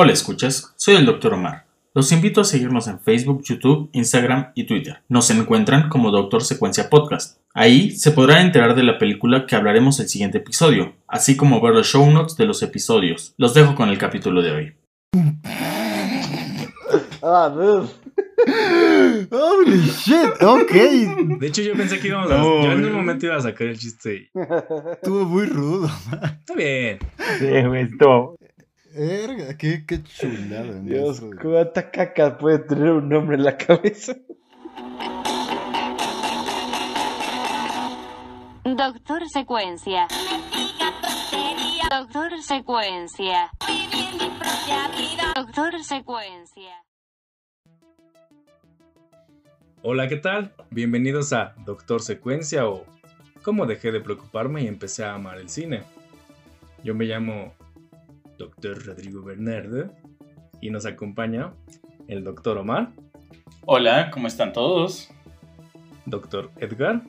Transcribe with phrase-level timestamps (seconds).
[0.00, 1.34] Hola escuchas, soy el Dr.
[1.34, 1.66] Omar.
[1.92, 5.02] Los invito a seguirnos en Facebook, YouTube, Instagram y Twitter.
[5.08, 7.40] Nos encuentran como Doctor Secuencia Podcast.
[7.52, 11.74] Ahí se podrán enterar de la película que hablaremos el siguiente episodio, así como ver
[11.74, 13.34] los show notes de los episodios.
[13.38, 14.72] Los dejo con el capítulo de hoy.
[17.20, 17.52] Ah.
[19.30, 20.72] Holy shit, ok.
[21.40, 22.38] De hecho, yo pensé que íbamos a.
[22.38, 24.14] No, yo en un momento iba a sacar el chiste.
[24.14, 24.30] y-
[24.92, 25.90] Estuvo muy rudo.
[26.38, 26.98] Está bien.
[27.40, 28.36] Sí, güey, estuvo.
[28.94, 30.80] Verga, qué, qué chulada.
[30.80, 34.16] Dios, cuánta caca puede tener un hombre en la cabeza.
[38.64, 40.08] Doctor Secuencia.
[41.90, 43.50] Doctor Secuencia.
[45.36, 46.84] Doctor Secuencia.
[49.82, 50.54] Hola, ¿qué tal?
[50.70, 52.86] Bienvenidos a Doctor Secuencia o
[53.42, 55.82] Cómo dejé de preocuparme y empecé a amar el cine.
[56.82, 57.54] Yo me llamo
[58.38, 59.90] Doctor Rodrigo Bernardo
[60.60, 61.52] y nos acompaña
[62.06, 62.90] el Doctor Omar,
[63.66, 65.10] Hola, ¿cómo están todos?
[66.06, 67.02] Doctor Edgar,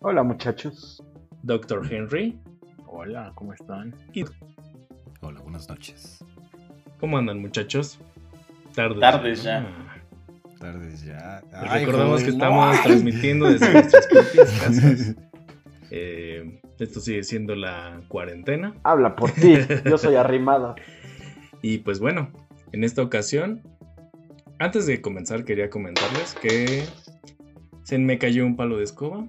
[0.00, 1.02] Hola, muchachos.
[1.42, 2.38] Doctor Henry
[2.86, 3.94] Hola, ¿cómo están?
[4.12, 4.24] y
[5.20, 6.24] Hola, buenas noches.
[7.00, 7.98] ¿Cómo andan muchachos?
[8.74, 9.00] Tardes.
[9.00, 9.58] Tardes ya.
[9.66, 9.96] Ah.
[10.60, 11.42] Tardes ya.
[11.52, 12.44] Ay, recordamos joder, que no.
[12.44, 15.16] estamos transmitiendo desde nuestras propias casas.
[15.90, 18.74] Eh, esto sigue siendo la cuarentena.
[18.82, 19.56] Habla por ti.
[19.84, 20.74] Yo soy arrimada.
[21.62, 22.30] Y pues bueno,
[22.72, 23.62] en esta ocasión,
[24.58, 26.84] antes de comenzar quería comentarles que
[27.82, 29.26] se me cayó un palo de escoba.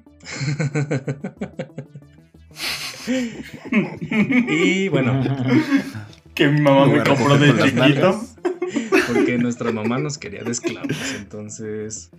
[4.50, 5.22] y bueno,
[6.36, 8.22] Que mi mamá me compró de chiquito.
[9.08, 12.12] porque nuestra mamá nos quería de esclavos, entonces...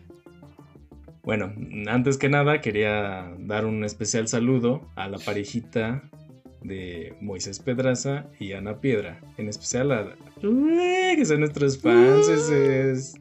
[1.28, 1.52] Bueno,
[1.88, 6.02] antes que nada quería dar un especial saludo a la parejita
[6.62, 10.16] de Moisés Pedraza y Ana Piedra, en especial a...
[10.42, 13.14] Ué, que son nuestros fans, ese es...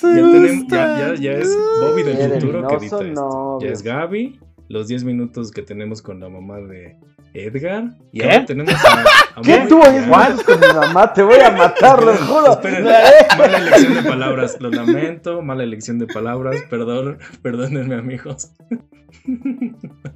[0.00, 3.58] Ya, tenemos, ya, ya, ya es Bobby del futuro que edita esto.
[3.60, 6.96] Ya es Gaby, los 10 minutos que tenemos con la mamá de
[7.34, 7.90] Edgar.
[8.12, 8.24] Y ¿Qué?
[8.30, 9.04] ahora tenemos a,
[9.36, 10.10] a ¿Qué Moy- tú oyes ya.
[10.10, 11.12] más con mi mamá?
[11.12, 12.52] Te voy a matar, lo juro.
[12.52, 18.52] Esperen, mala elección de palabras, lo lamento, mala elección de palabras, perdón, perdónenme amigos.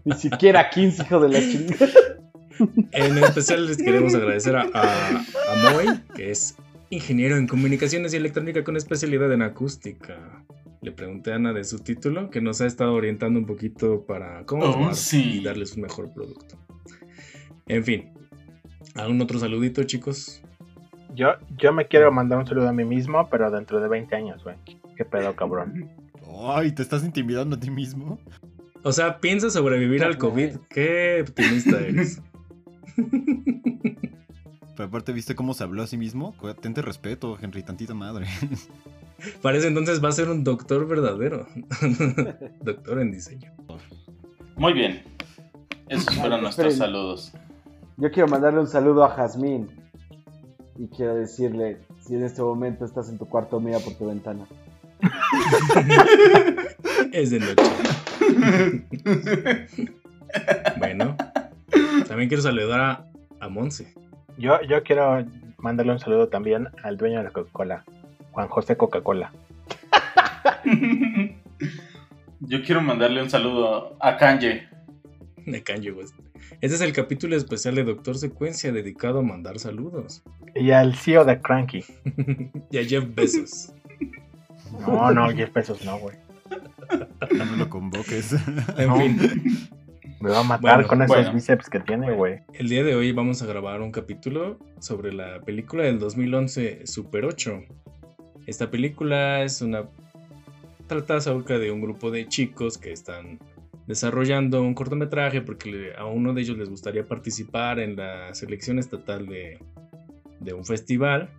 [0.04, 1.86] Ni siquiera 15, hijo de la chingada.
[2.92, 6.56] En especial les queremos agradecer a, a, a Moy, que es
[6.90, 10.16] ingeniero en comunicaciones y electrónica con especialidad en acústica.
[10.80, 14.44] Le pregunté a Ana de su título, que nos ha estado orientando un poquito para
[14.44, 15.38] cómo Oh, sí.
[15.40, 16.56] y darles un mejor producto.
[17.68, 18.10] En fin,
[18.94, 20.42] ¿algún otro saludito, chicos?
[21.14, 24.42] Yo, yo me quiero mandar un saludo a mí mismo, pero dentro de 20 años,
[24.44, 24.56] güey.
[24.96, 25.90] Qué pedo, cabrón.
[26.46, 28.18] Ay, ¿te estás intimidando a ti mismo?
[28.82, 30.56] O sea, piensa sobrevivir al COVID.
[30.70, 32.22] Qué optimista eres.
[34.76, 36.36] Pero aparte, ¿viste cómo se habló a sí mismo?
[36.60, 38.26] Tente respeto, Henry, tantita madre.
[39.42, 41.48] Parece entonces va a ser un doctor verdadero.
[42.62, 43.52] doctor en diseño.
[44.56, 45.02] Muy bien.
[45.88, 47.32] Esos fueron nuestros saludos.
[48.00, 49.69] Yo quiero mandarle un saludo a Jazmín.
[50.76, 54.47] Y quiero decirle, si en este momento estás en tu cuarto, mira por tu ventana.
[57.12, 57.62] Es de noche.
[60.78, 61.16] bueno,
[62.06, 63.04] también quiero saludar a,
[63.41, 63.94] a Monse.
[64.37, 65.25] Yo, yo quiero
[65.58, 67.84] mandarle un saludo también al dueño de la Coca-Cola,
[68.32, 69.32] Juan José Coca-Cola.
[72.41, 74.69] Yo quiero mandarle un saludo a Kanye.
[75.47, 76.14] De Kanye West.
[76.60, 80.22] Este es el capítulo especial de Doctor Secuencia dedicado a mandar saludos.
[80.54, 81.84] Y al CEO de Cranky.
[82.70, 83.72] y a Jeff Bezos.
[84.80, 86.16] No, no, 10 pesos no, güey.
[87.36, 88.32] No me lo convoques.
[88.76, 88.96] En No.
[88.98, 89.19] fin,
[90.20, 91.32] Me va a matar Bueno, con esos bueno.
[91.32, 92.41] bíceps que tiene, güey.
[92.54, 97.25] el día de hoy vamos a grabar un capítulo sobre la película del 2011 Super
[97.25, 97.62] 8.
[98.46, 99.84] Esta película es una
[100.88, 103.38] trata acerca de un grupo de chicos que están
[103.88, 109.26] desarrollando un cortometraje porque a uno de ellos les gustaría participar en la selección estatal
[109.26, 109.59] de,
[110.41, 111.31] de un festival.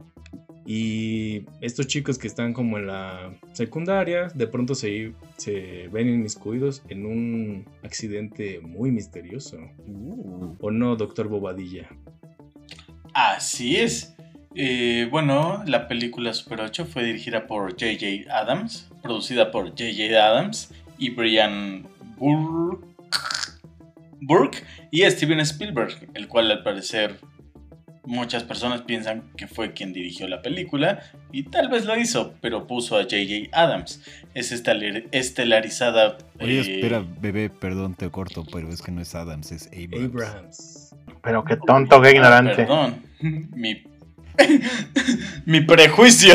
[0.66, 6.84] Y estos chicos que están como en la secundaria, de pronto se, se ven inmiscuidos
[6.90, 9.58] en un accidente muy misterioso.
[10.60, 11.88] ¿O no, doctor Bobadilla?
[13.14, 14.16] Así es.
[14.56, 18.32] Eh, bueno, la película Super 8 fue dirigida por J.J.
[18.32, 20.16] Adams, producida por J.J.
[20.16, 21.89] Adams y Brian
[22.20, 22.86] Burke,
[24.22, 27.20] Burke y Steven Spielberg, el cual al parecer
[28.06, 31.00] muchas personas piensan que fue quien dirigió la película
[31.32, 33.50] y tal vez lo hizo, pero puso a J.J.
[33.54, 34.02] Adams.
[34.34, 36.18] Es estelar- estelarizada.
[36.40, 40.06] Oye, eh, espera, bebé, perdón, te corto, pero es que no es Adams, es Abrams.
[40.06, 40.96] Abrahams.
[41.22, 42.56] Pero qué tonto, qué ah, ignorante.
[42.56, 43.04] perdón,
[43.54, 43.84] mi
[45.46, 46.34] Mi prejuicio.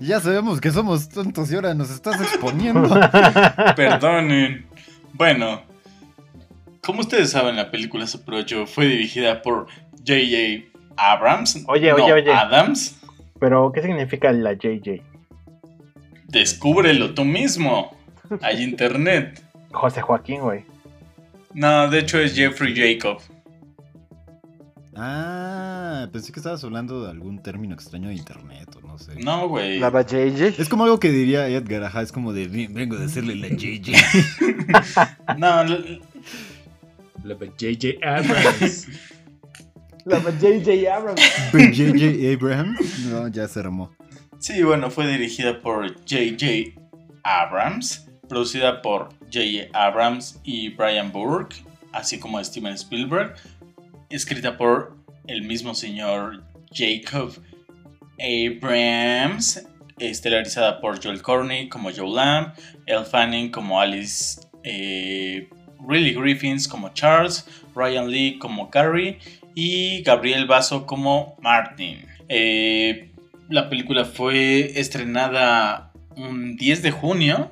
[0.00, 2.88] Ya sabemos que somos tontos y ahora nos estás exponiendo.
[3.76, 4.66] Perdonen.
[5.12, 5.62] Bueno,
[6.84, 9.66] como ustedes saben, la película Super 8 fue dirigida por
[10.06, 10.68] J.J.
[10.96, 11.64] Abrams.
[11.66, 12.32] Oye, no oye, oye.
[12.32, 13.00] Adams.
[13.40, 15.02] Pero, ¿qué significa la JJ?
[16.28, 17.96] Descúbrelo tú mismo.
[18.42, 19.42] Hay internet.
[19.72, 20.64] José Joaquín, güey.
[21.52, 23.20] No, de hecho es Jeffrey Jacob.
[24.96, 29.14] Ah, pensé que estabas hablando de algún término extraño de internet o no sé.
[29.16, 29.78] No, güey.
[29.78, 30.54] La JJ.
[30.60, 33.48] Es como algo que diría Edgar, ajá, es como de "Ven- vengo de hacerle la
[33.48, 33.92] JJ.
[35.38, 35.64] No,
[37.24, 37.98] La J.J.
[38.06, 38.86] Abrams.
[40.04, 41.20] La JJ Abrams.
[41.52, 42.76] JJ Abraham,
[43.08, 43.90] no, ya se armó.
[44.38, 46.78] sí, bueno, fue dirigida por J.J.
[47.22, 49.70] Abrams, producida por J.J.
[49.72, 51.56] Abrams y Brian Burke,
[51.92, 53.34] así como Steven Spielberg,
[54.10, 54.94] escrita por
[55.26, 57.32] el mismo señor Jacob
[58.18, 59.66] Abrams,
[59.98, 62.52] estelarizada por Joel Corney como Joe Lamb,
[62.86, 65.48] Elle Fanning como Alice, eh,
[65.86, 69.18] Riley Griffins como Charles, Ryan Lee como Carrie
[69.54, 72.06] y Gabriel Basso como Martin.
[72.28, 73.10] Eh,
[73.48, 77.50] la película fue estrenada un 10 de junio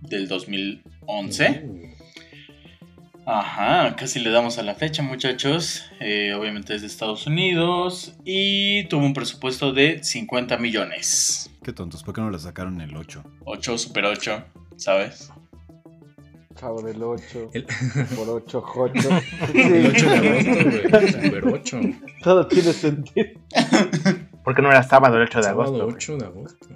[0.00, 1.62] del 2011.
[1.64, 1.91] Uh,
[3.24, 5.84] Ajá, casi le damos a la fecha, muchachos.
[6.00, 11.50] Eh, obviamente es de Estados Unidos y tuvo un presupuesto de 50 millones.
[11.62, 13.22] Qué tontos, ¿por qué no la sacaron el 8?
[13.44, 14.44] 8 super 8,
[14.76, 15.30] ¿sabes?
[16.56, 17.50] Chavo del 8.
[17.54, 17.64] El-
[18.16, 19.08] Por 8, jocho.
[19.54, 21.12] El 8 de Sí, agosto, güey.
[21.12, 21.80] Super 8.
[22.24, 23.28] todo tiene sentido.
[24.44, 25.84] Porque no era sábado el 8 de Sábado agosto.
[25.84, 25.94] güey.
[25.96, 26.66] 8 de agosto.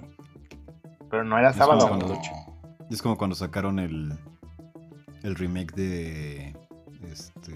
[1.11, 1.87] Pero no era Es como sábado.
[1.89, 2.87] cuando- No.
[2.89, 4.13] Es como cuando sacaron el,
[5.23, 6.55] el remake de.
[7.11, 7.53] Este.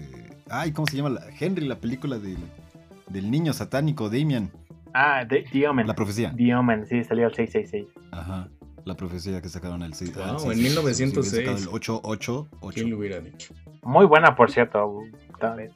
[0.50, 1.10] Ay, ¿cómo se llama?
[1.10, 2.38] La, Henry, la película del,
[3.08, 4.50] del niño satánico, Damian.
[4.94, 5.86] Ah, The, The Omen.
[5.86, 6.32] La profecía.
[6.36, 7.86] The Omen, sí, salió el 666.
[8.10, 8.48] Ajá.
[8.84, 10.14] La profecía que sacaron el 6.
[10.16, 11.48] Wow, en 1906.
[11.48, 12.48] el 888.
[12.74, 13.54] ¿Quién lo hubiera dicho?
[13.82, 15.02] Muy buena, por cierto.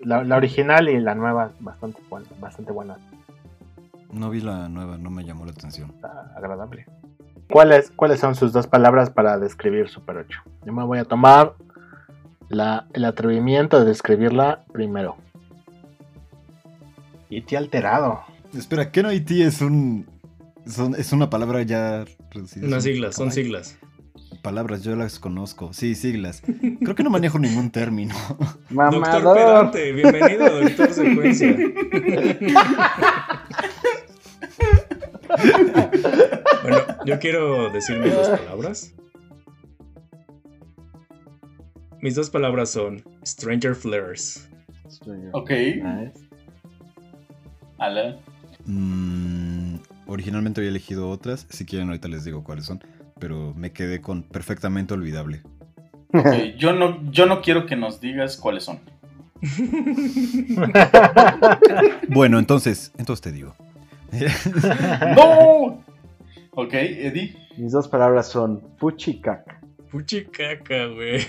[0.01, 2.27] La, la original y la nueva, bastante buena.
[2.41, 2.97] Bastante buena.
[4.13, 5.91] No vi la nueva, no me llamó la atención.
[5.91, 6.87] Está agradable.
[7.51, 10.41] ¿Cuáles, ¿Cuáles son sus dos palabras para describir Super 8?
[10.65, 11.55] Yo me voy a tomar
[12.49, 15.17] la, el atrevimiento de describirla primero.
[17.47, 18.21] Te alterado.
[18.57, 20.07] Espera, ¿qué no IT es un.
[20.67, 22.67] son- es una palabra ya reducida?
[22.67, 23.77] Unas siglas, son siglas.
[24.43, 25.73] Palabras, yo las conozco.
[25.73, 26.43] Sí, siglas.
[26.81, 28.15] Creo que no manejo ningún término.
[28.71, 29.37] Doctor Mamador.
[29.37, 31.57] Pedante, bienvenido, doctor Secuencia.
[36.63, 38.93] bueno, yo quiero decir mis dos palabras.
[42.07, 44.49] Mis dos palabras son Stranger Flares.
[45.33, 46.13] Ok, Nice.
[47.79, 48.17] ala.
[48.65, 51.49] Mm, originalmente había elegido otras.
[51.51, 52.81] Si quieren, ahorita les digo cuáles son.
[53.19, 55.43] Pero me quedé con perfectamente olvidable.
[56.15, 58.79] Ok, Yo, no, yo no quiero que nos digas cuáles son.
[62.09, 63.57] Bueno, entonces, entonces te digo.
[65.17, 65.83] ¡No!
[66.53, 67.37] Ok, Eddie.
[67.57, 69.56] Mis dos palabras son fuchicaca.
[69.91, 71.21] Puchi caca, güey.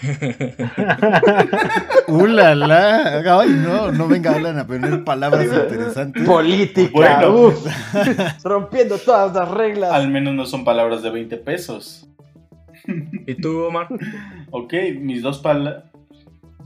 [2.08, 3.40] ¡Ulala!
[3.40, 6.24] Ay, no, no venga Alan a poner palabras interesantes.
[6.24, 6.92] Política.
[6.94, 7.36] Bueno.
[7.36, 7.68] uf.
[8.44, 9.92] Rompiendo todas las reglas.
[9.92, 12.10] Al menos no son palabras de 20 pesos.
[13.28, 13.88] ¿Y tú, Omar?
[14.52, 15.84] Ok, mis dos palabras.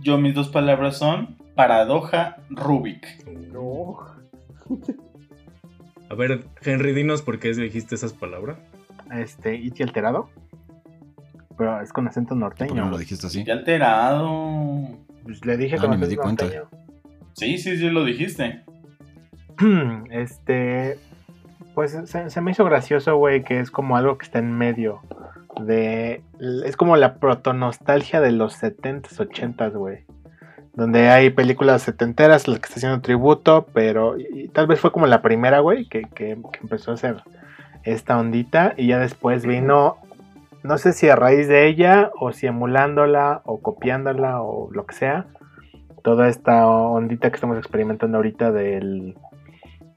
[0.02, 3.06] Yo, mis dos palabras son paradoja Rubik.
[3.52, 3.98] No.
[6.10, 8.58] A ver, Henry, dinos por qué dijiste esas palabras.
[9.12, 10.30] Este, y te alterado.
[11.62, 12.86] Pero es con acento ¿Por qué norteño.
[12.86, 13.44] no lo dijiste así?
[13.44, 14.88] Qué alterado.
[15.24, 16.46] Pues le dije Ah, con ni me di acento cuenta.
[16.46, 16.70] norteño.
[17.34, 18.64] Sí, sí, sí, lo dijiste.
[20.10, 20.98] Este,
[21.76, 25.02] pues se, se me hizo gracioso, güey, que es como algo que está en medio
[25.64, 26.24] de...
[26.66, 30.00] Es como la protonostalgia de los 70s, 80s, güey.
[30.74, 34.92] Donde hay películas setenteras, las que está haciendo tributo, pero y- y tal vez fue
[34.92, 37.18] como la primera, güey, que, que- que empezó a hacer
[37.84, 39.98] esta ondita y ya después vino,
[40.64, 44.96] no sé si a raíz de ella o si emulándola o copiándola o lo que
[44.96, 45.26] sea,
[46.04, 49.16] toda esta ondita que estamos experimentando ahorita del,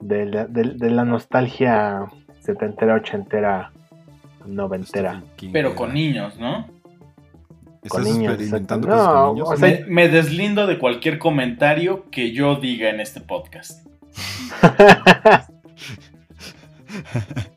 [0.00, 2.06] de, la, de- de la nostalgia
[2.40, 3.73] setentera, ochentera,
[4.47, 5.23] noventera.
[5.52, 6.66] Pero con niños, ¿no?
[7.88, 9.49] Con ¿Estás niños, experimentando cosas con niños?
[9.50, 13.87] o sea- Me, me deslindo de cualquier comentario que yo diga en este podcast.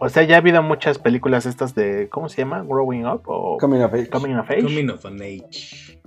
[0.00, 2.62] o sea, ya ha habido muchas películas estas de, ¿cómo se llama?
[2.62, 4.08] Growing Up o Coming of age.
[4.08, 4.62] Coming of Age.
[4.62, 6.00] Coming of an Age.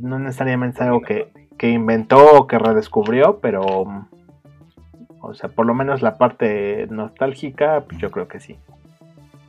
[0.00, 3.84] No necesariamente es algo que, que inventó o que redescubrió, pero
[5.20, 8.56] O sea, por lo menos la parte nostálgica, pues yo creo que sí.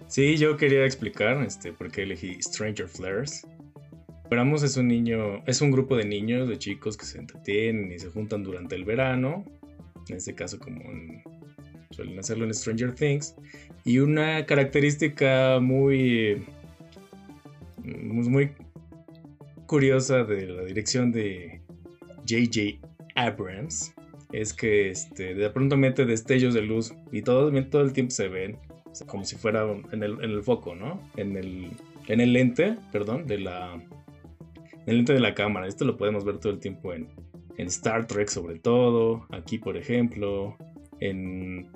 [0.07, 3.45] Sí, yo quería explicar este, por qué elegí Stranger Flares.
[4.23, 7.99] Esperamos es un niño, es un grupo de niños, de chicos que se entretienen y
[7.99, 9.43] se juntan durante el verano.
[10.07, 11.21] En este caso, como en-
[11.95, 13.35] suelen hacerlo en Stranger Things.
[13.83, 16.43] Y una característica muy,
[17.83, 18.51] muy, muy
[19.65, 21.61] curiosa de la dirección de
[22.27, 22.79] J.J.
[23.15, 23.93] Abrams
[24.31, 28.27] es que este, de pronto mete destellos de luz y todo, todo el tiempo se
[28.27, 28.57] ven
[29.07, 31.01] como si fuera en el, en el foco, ¿no?
[31.17, 31.69] En el,
[32.07, 35.67] en el lente, perdón, de la, en el lente de la cámara.
[35.67, 37.07] Esto lo podemos ver todo el tiempo en,
[37.57, 40.57] en Star Trek sobre todo, aquí por ejemplo,
[40.99, 41.69] en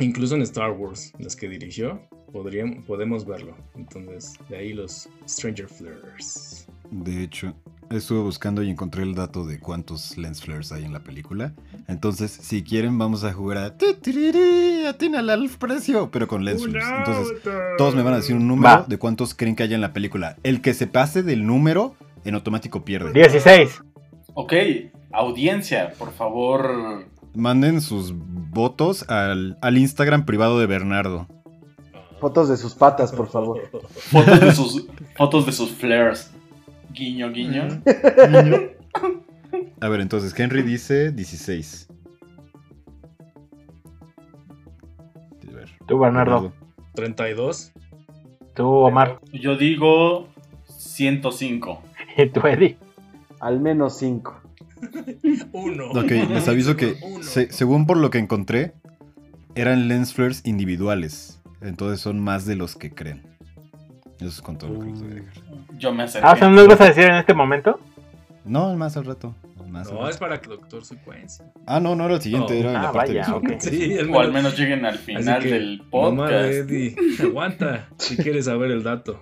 [0.00, 2.00] incluso en Star Wars, las que dirigió,
[2.32, 3.56] podríamos, podemos verlo.
[3.74, 6.66] Entonces, de ahí los Stranger Flares.
[6.90, 7.54] De hecho,
[7.90, 11.52] estuve buscando y encontré el dato de cuántos lens flares hay en la película.
[11.88, 13.66] Entonces, si quieren, vamos a jugar a...
[14.88, 16.88] Atínale al precio, pero con lens flares.
[16.98, 17.38] Entonces,
[17.76, 18.84] todos me van a decir un número Va.
[18.86, 20.36] de cuántos creen que haya en la película.
[20.42, 23.12] El que se pase del número, en automático pierde.
[23.12, 23.82] 16.
[24.34, 24.52] Ok,
[25.12, 27.06] audiencia, por favor.
[27.36, 31.28] Manden sus votos al, al Instagram privado de Bernardo.
[32.20, 33.60] Fotos de sus patas, por favor.
[34.10, 36.32] Fotos de sus, fotos de sus flares.
[36.92, 37.82] Guiño, guiño.
[39.80, 41.88] A ver, entonces, Henry dice 16.
[45.46, 46.52] A ver, Tú, Bernardo.
[46.94, 47.72] 32.
[48.54, 49.20] Tú, Omar.
[49.32, 50.28] Yo digo
[50.64, 51.82] 105.
[52.16, 52.78] Y tú, Eddie.
[53.40, 54.40] Al menos 5.
[55.52, 55.86] Uno.
[55.90, 58.74] Ok, les aviso que se- según por lo que encontré,
[59.54, 61.40] eran lens flares individuales.
[61.62, 63.22] Entonces son más de los que creen.
[64.18, 65.32] Eso es con todo lo que les voy a dejar.
[65.78, 66.26] Yo me acerqué.
[66.28, 67.80] Ah, o sea, ¿no nos vas a decir en este momento?
[68.44, 69.34] No, más al rato.
[69.68, 70.10] más al No, rato.
[70.10, 71.44] es para que Doctor Secuencia.
[71.66, 72.56] Ah, no, no era el siguiente, Oh.
[72.60, 73.42] era en Ah, la parte vaya, visual.
[73.54, 73.56] ok.
[73.60, 76.44] Sí, o al menos lleguen al Así final que, del Mamá podcast.
[76.44, 79.20] de Eddie, aguanta si quieres saber el dato.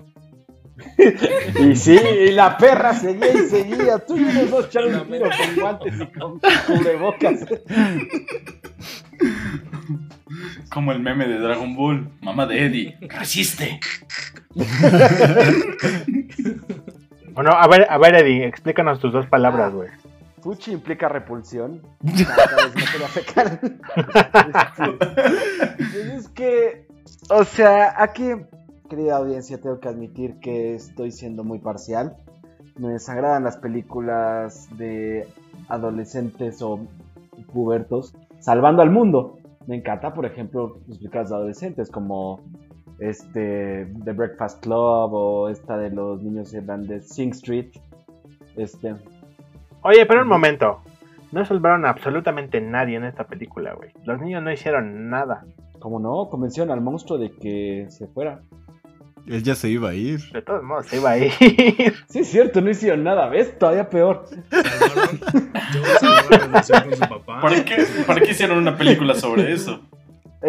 [1.61, 3.99] Y sí, y la perra seguía y seguía.
[3.99, 7.47] Tú y los dos echar un tiro con guantes y con cubrebocas.
[10.73, 12.09] Como el meme de Dragon Ball.
[12.21, 12.99] Mamá de Eddie.
[13.01, 13.81] Resiste.
[17.35, 19.89] Bueno, a ver, a ver, Eddie, explícanos tus dos palabras, güey.
[20.41, 21.83] Fuchi implica repulsión.
[22.27, 22.83] Cada vez me.
[25.79, 26.87] Este, es que,
[27.31, 28.31] o sea, aquí,
[28.89, 32.17] querida audiencia, tengo que admitir que estoy siendo muy parcial.
[32.79, 35.29] Me desagradan las películas de
[35.69, 36.81] adolescentes o
[37.53, 39.39] pubertos salvando al mundo.
[39.67, 42.41] Me encanta, por ejemplo, las películas de adolescentes como
[42.99, 47.71] este The Breakfast Club o esta de los niños irlandeses Sing Street.
[48.57, 48.95] Este,
[49.83, 50.81] Oye, pero un momento.
[51.31, 53.91] No salvaron a absolutamente nadie en esta película, güey.
[54.05, 55.45] Los niños no hicieron nada.
[55.81, 58.41] como no, convencieron al monstruo de que se fuera.
[59.27, 60.21] Él ya se iba a ir.
[60.33, 61.33] De todos modos, se iba a ir.
[62.09, 63.59] Sí, es cierto, no hicieron nada, ¿ves?
[63.59, 64.27] Todavía peor.
[67.27, 69.81] ¿Para qué, ¿Para qué hicieron una película sobre eso?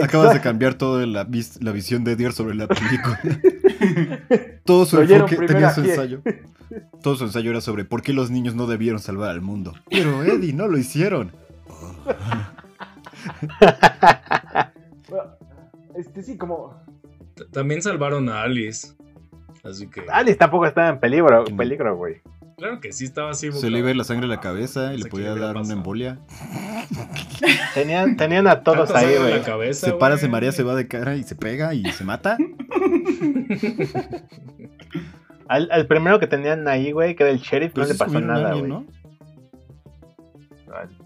[0.01, 3.17] Acabas de cambiar toda la, vis- la visión de Edier sobre la película.
[4.65, 6.22] Todo su enfoque tenía su ensayo.
[7.01, 9.74] Todo su ensayo era sobre por qué los niños no debieron salvar al mundo.
[9.89, 11.32] Pero Eddie, no lo hicieron.
[15.10, 15.24] Bueno,
[15.96, 16.84] Este sí, como.
[17.51, 18.94] También salvaron a Alice.
[19.63, 20.04] Así que.
[20.12, 21.58] Alice tampoco estaba en peligro, Mm.
[21.58, 22.22] peligro, güey.
[22.58, 23.51] Claro que sí estaba así.
[23.51, 25.58] Se le iba a ir la sangre a la cabeza y le podía le dar
[25.58, 26.20] una embolia.
[27.74, 29.32] Tenían, tenían a todos ahí, güey.
[29.39, 32.06] la cabeza, Se para, se marea, se va de cara y se pega y se
[32.06, 32.38] mata.
[35.48, 38.20] Al, al primero que tenían ahí, güey, que era el sheriff, Pero no le pasó
[38.20, 38.63] nada, güey.
[38.70, 38.86] ¿no?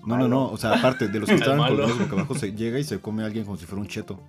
[0.05, 0.47] No, no, no.
[0.49, 3.23] O sea, aparte de los que estaban colgados boca abajo, se llega y se come
[3.23, 4.19] a alguien como si fuera un cheto.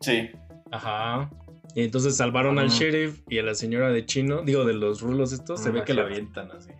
[0.00, 0.30] Sí.
[0.70, 1.30] Ajá.
[1.74, 5.32] Y entonces salvaron al sheriff y a la señora de chino, digo, de los rulos
[5.32, 6.70] estos, se ve que la avientan así.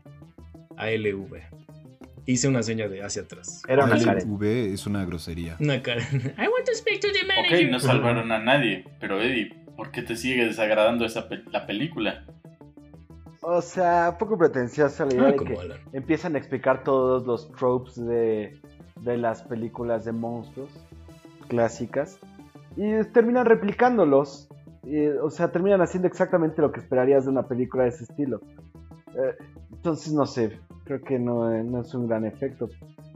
[0.77, 1.37] ALV.
[2.27, 3.63] Hice una seña de hacia atrás.
[3.69, 4.31] Era una El Karen.
[4.31, 5.57] V es una grosería.
[5.61, 6.03] Una cara.
[6.13, 6.15] I
[6.49, 7.71] want to speak to the Ok, manager.
[7.71, 8.85] no salvaron a nadie.
[9.01, 12.25] Pero Eddie, ¿por qué te sigue desagradando esa pe- la película?
[13.41, 15.79] O sea, poco pretenciosa la idea Ah, de que Alan.
[15.93, 18.61] empiezan a explicar todos los tropes de,
[19.01, 20.71] de las películas de monstruos
[21.49, 22.19] clásicas
[22.79, 24.49] y terminan replicándolos.
[24.85, 28.41] Y, o sea, terminan haciendo exactamente lo que esperarías de una película de ese estilo.
[29.15, 29.35] Eh,
[29.73, 32.69] entonces, no sé, creo que no, eh, no es un gran efecto.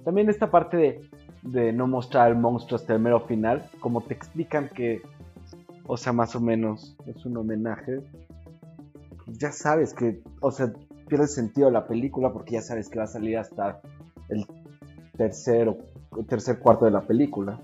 [0.04, 1.00] También esta parte de,
[1.42, 5.00] de no mostrar al monstruo hasta el mero final, como te explican que,
[5.86, 8.00] o sea, más o menos es un homenaje,
[9.28, 10.72] ya sabes que, o sea,
[11.08, 13.80] pierde sentido la película porque ya sabes que va a salir hasta
[14.28, 14.44] el
[15.16, 15.76] tercer,
[16.28, 17.60] tercer cuarto de la película.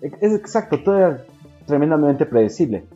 [0.00, 1.24] Es exacto, todo era
[1.66, 2.86] tremendamente predecible.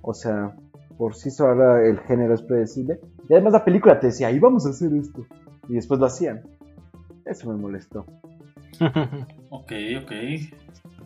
[0.00, 0.54] O sea,
[0.96, 3.00] por sí sola el género es predecible.
[3.28, 5.26] Y además la película te decía, ahí vamos a hacer esto.
[5.68, 6.42] Y después lo hacían.
[7.24, 8.06] Eso me molestó.
[9.54, 9.72] Ok,
[10.02, 10.12] ok.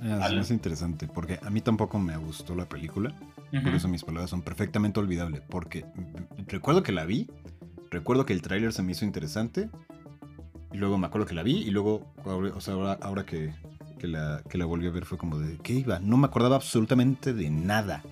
[0.01, 3.13] Me hace interesante, porque a mí tampoco me gustó la película.
[3.51, 5.43] Por eso mis palabras son perfectamente olvidables.
[5.49, 5.85] Porque
[6.47, 7.29] recuerdo que la vi,
[7.91, 9.69] recuerdo que el tráiler se me hizo interesante.
[10.73, 11.57] Y luego me acuerdo que la vi.
[11.57, 13.51] Y luego, o sea, ahora, ahora que,
[13.99, 15.99] que la, que la volví a ver fue como de, ¿qué iba?
[15.99, 18.03] No me acordaba absolutamente de nada.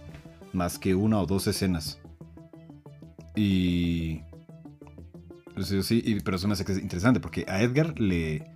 [0.52, 1.98] Más que una o dos escenas.
[3.36, 4.20] Y...
[5.60, 8.50] sea, sí, y- pero eso me hace que es interesante porque a Edgar le,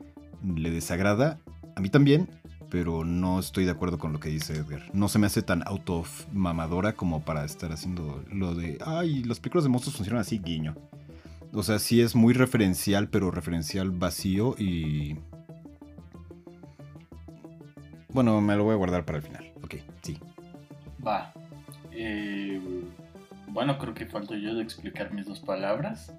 [0.45, 1.41] le desagrada,
[1.75, 2.29] a mí también,
[2.71, 4.83] pero no estoy de acuerdo con lo que dice Edgar.
[4.93, 9.65] No se me hace tan automamadora como para estar haciendo lo de, ay, las películas
[9.65, 10.77] de monstruos funcionan así, guiño.
[11.53, 15.17] O sea, sí es muy referencial, pero referencial vacío y...
[18.11, 19.45] Bueno, me lo voy a guardar para el final.
[19.63, 20.19] Ok, sí.
[21.07, 21.33] Va.
[21.93, 22.61] Eh,
[23.49, 26.13] bueno, creo que falto yo de explicar mis dos palabras.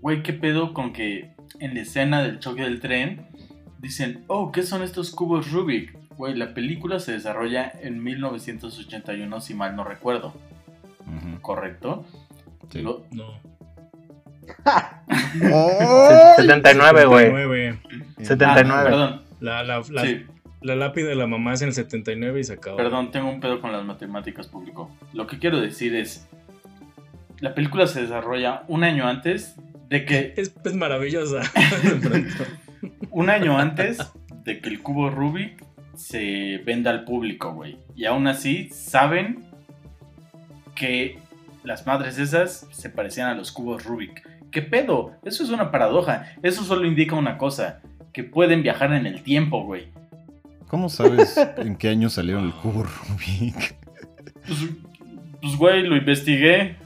[0.00, 3.26] Güey, ¿qué pedo con que en la escena del choque del tren
[3.78, 5.96] dicen, oh, ¿qué son estos cubos Rubik?
[6.16, 10.34] Güey, la película se desarrolla en 1981, si mal no recuerdo,
[11.40, 12.04] ¿correcto?
[12.70, 12.82] sí.
[12.82, 13.40] Lo- No.
[16.36, 17.26] 79, güey.
[17.30, 17.78] 79.
[18.18, 18.84] Ah, 79.
[18.90, 20.24] perdón, La, la, la, sí,
[20.60, 22.76] la lápida de la mamá es en el 79 y se acabó.
[22.76, 24.90] perdón, tengo un pedo con las matemáticas público.
[25.12, 26.28] Lo que quiero decir es,
[27.40, 29.56] la película se desarrolla un año antes
[29.88, 31.42] de que Es, es maravillosa.
[33.10, 33.98] un año antes
[34.44, 35.64] de que el cubo Rubik
[35.96, 37.78] se venda al público, güey.
[37.96, 39.44] Y aún así saben
[40.74, 41.18] que
[41.64, 44.26] las madres esas se parecían a los cubos Rubik.
[44.50, 45.16] ¿Qué pedo?
[45.24, 46.34] Eso es una paradoja.
[46.42, 47.80] Eso solo indica una cosa.
[48.12, 49.86] Que pueden viajar en el tiempo, güey.
[50.68, 53.74] ¿Cómo sabes en qué año salieron el cubo Rubik?
[54.46, 54.58] Pues,
[55.40, 56.76] pues, güey, lo investigué.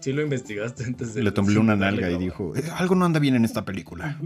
[0.00, 1.22] Sí lo investigaste antes de...
[1.24, 4.16] Le tembló una nalga y dijo, "Eh, algo no anda bien en esta película.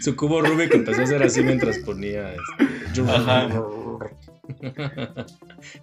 [0.00, 2.32] Su cubo Rubik empezó a hacer así mientras ponía...
[2.32, 3.48] este, Ajá.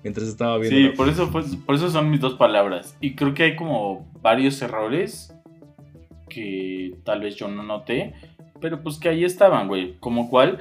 [0.04, 0.76] mientras estaba viendo...
[0.92, 2.98] Sí, por eso, fue- por eso son mis dos palabras.
[3.00, 5.35] Y creo que hay como varios errores
[6.30, 8.14] que tal vez yo no noté,
[8.62, 9.96] pero pues que ahí estaban, güey.
[10.00, 10.60] Como cuál,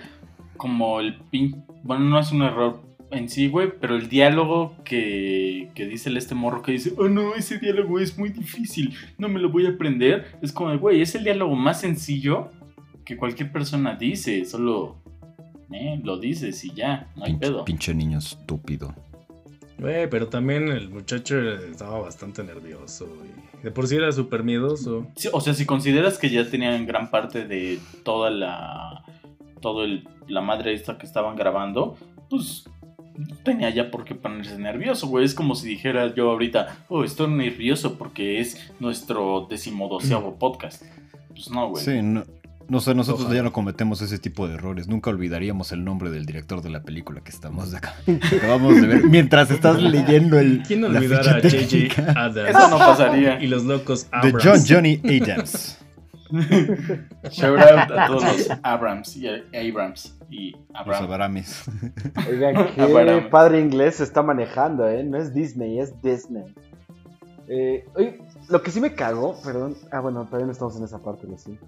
[0.56, 1.64] como el pin...
[1.82, 6.16] Bueno, no es un error en sí, güey, pero el diálogo que, que dice el
[6.16, 9.66] este morro que dice, oh no, ese diálogo es muy difícil, no me lo voy
[9.66, 10.26] a aprender.
[10.42, 12.50] Es como, güey, es el diálogo más sencillo
[13.04, 14.96] que cualquier persona dice, solo
[15.70, 17.64] eh, lo dices y ya, no hay Pinche, pedo.
[17.64, 18.94] pinche niño estúpido.
[19.78, 23.08] Güey, pero también el muchacho estaba bastante nervioso.
[23.60, 25.06] Y de por sí era súper miedoso.
[25.16, 29.04] Sí, o sea, si consideras que ya tenían gran parte de toda la.
[29.60, 31.96] todo el, la madre esta que estaban grabando,
[32.30, 32.64] pues
[33.44, 35.24] tenía ya por qué ponerse nervioso, güey.
[35.24, 40.82] Es como si dijera yo ahorita, oh, estoy nervioso porque es nuestro decimodoceavo podcast.
[41.28, 41.84] Pues no, güey.
[41.84, 42.24] Sí, no,
[42.68, 43.36] no sé, nosotros Ojalá.
[43.36, 44.88] ya no cometemos ese tipo de errores.
[44.88, 47.94] Nunca olvidaríamos el nombre del director de la película que estamos de acá.
[48.36, 50.62] acabamos de ver mientras estás leyendo el.
[50.66, 52.12] ¿Quién la olvidara a J.J.
[52.20, 52.48] Adams?
[52.50, 53.42] Eso no pasaría.
[53.42, 54.44] Y los locos De Abrams.
[54.44, 55.78] John Johnny Adams.
[57.30, 61.02] Shout out a todos los Abrams y Abrams y Los Abrams.
[61.02, 61.64] Abrames.
[62.28, 63.30] Oigan, qué Abraham.
[63.30, 65.04] padre inglés se está manejando, ¿eh?
[65.04, 66.44] No es Disney, es Disney.
[67.46, 69.76] Eh, oye, lo que sí me cagó, perdón.
[69.92, 71.64] Ah, bueno, todavía no estamos en esa parte, lo siento.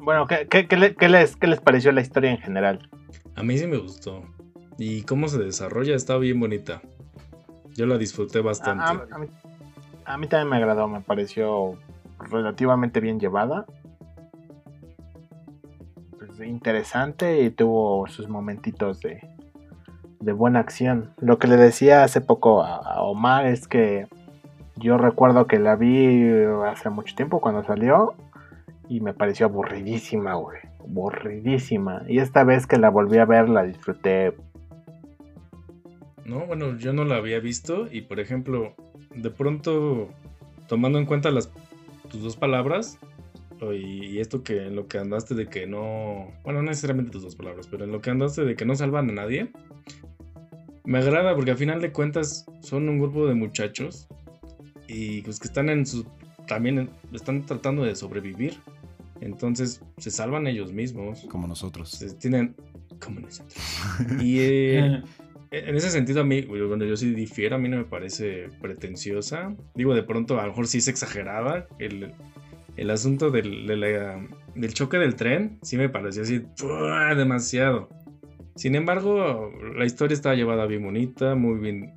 [0.00, 2.88] Bueno, ¿qué, qué- qué le- qué les, ¿qué les pareció la historia en general?
[3.36, 4.22] A mí sí me gustó.
[4.76, 6.82] Y cómo se desarrolla está bien bonita.
[7.74, 8.84] Yo la disfruté bastante.
[8.84, 9.26] a- a mí,
[10.04, 11.78] a mí también me agradó, me pareció
[12.30, 13.64] relativamente bien llevada.
[16.18, 19.20] Pues, interesante y tuvo sus momentitos de,
[20.20, 21.12] de buena acción.
[21.18, 24.06] Lo que le decía hace poco a Omar es que
[24.76, 26.28] yo recuerdo que la vi
[26.66, 28.14] hace mucho tiempo cuando salió
[28.88, 30.58] y me pareció aburridísima, güey.
[30.80, 32.02] Aburridísima.
[32.08, 34.34] Y esta vez que la volví a ver la disfruté
[36.24, 38.74] No, bueno, yo no la había visto y por ejemplo,
[39.14, 40.08] de pronto,
[40.68, 41.50] tomando en cuenta las
[42.10, 42.98] tus dos palabras
[43.60, 47.10] o- y, y esto que en lo que andaste de que no, bueno, no necesariamente
[47.12, 49.50] tus dos palabras, pero en lo que andaste de que no salvan a nadie,
[50.84, 54.08] me agrada porque al final de cuentas son un grupo de muchachos
[54.88, 56.04] y pues que están en su,
[56.46, 58.54] también están tratando de sobrevivir,
[59.20, 61.90] entonces se salvan ellos mismos, Como nosotros.
[61.90, 62.54] se tienen
[63.00, 63.56] como nosotros.
[64.20, 65.02] Y eh,
[65.50, 69.54] en ese sentido a mí, bueno, yo sí difiero, a mí no me parece pretenciosa.
[69.74, 71.66] Digo, de pronto a lo mejor sí es exagerada.
[71.78, 72.12] El,
[72.76, 76.42] el asunto del, de la- del choque del tren sí me pareció así
[77.16, 77.88] demasiado.
[78.56, 81.92] Sin embargo, la historia estaba llevada bien bonita, muy bien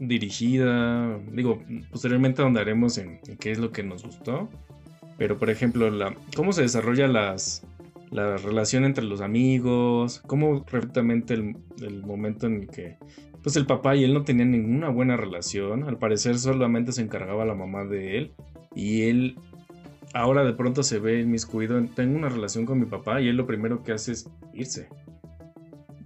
[0.00, 1.18] dirigida.
[1.32, 4.48] Digo, posteriormente ahondaremos en, en qué es lo que nos gustó.
[5.16, 7.64] Pero, por ejemplo, la, cómo se desarrolla las,
[8.10, 12.96] la relación entre los amigos, cómo perfectamente el, el momento en el que
[13.42, 15.84] pues el papá y él no tenían ninguna buena relación.
[15.84, 18.32] Al parecer solamente se encargaba la mamá de él.
[18.74, 19.36] Y él
[20.14, 23.36] ahora de pronto se ve inmiscuido en tengo una relación con mi papá y él
[23.36, 24.88] lo primero que hace es irse.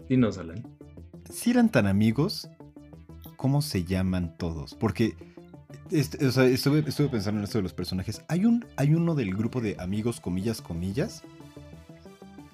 [0.09, 0.63] Dinos, Alan.
[1.31, 2.51] Si eran tan amigos,
[3.43, 4.77] ¿cómo se llaman todos?
[4.77, 5.17] Porque
[5.91, 8.23] este, o sea, estuve, estuve pensando en esto de los personajes.
[8.29, 11.25] Hay, un, hay uno del grupo de amigos, comillas, comillas,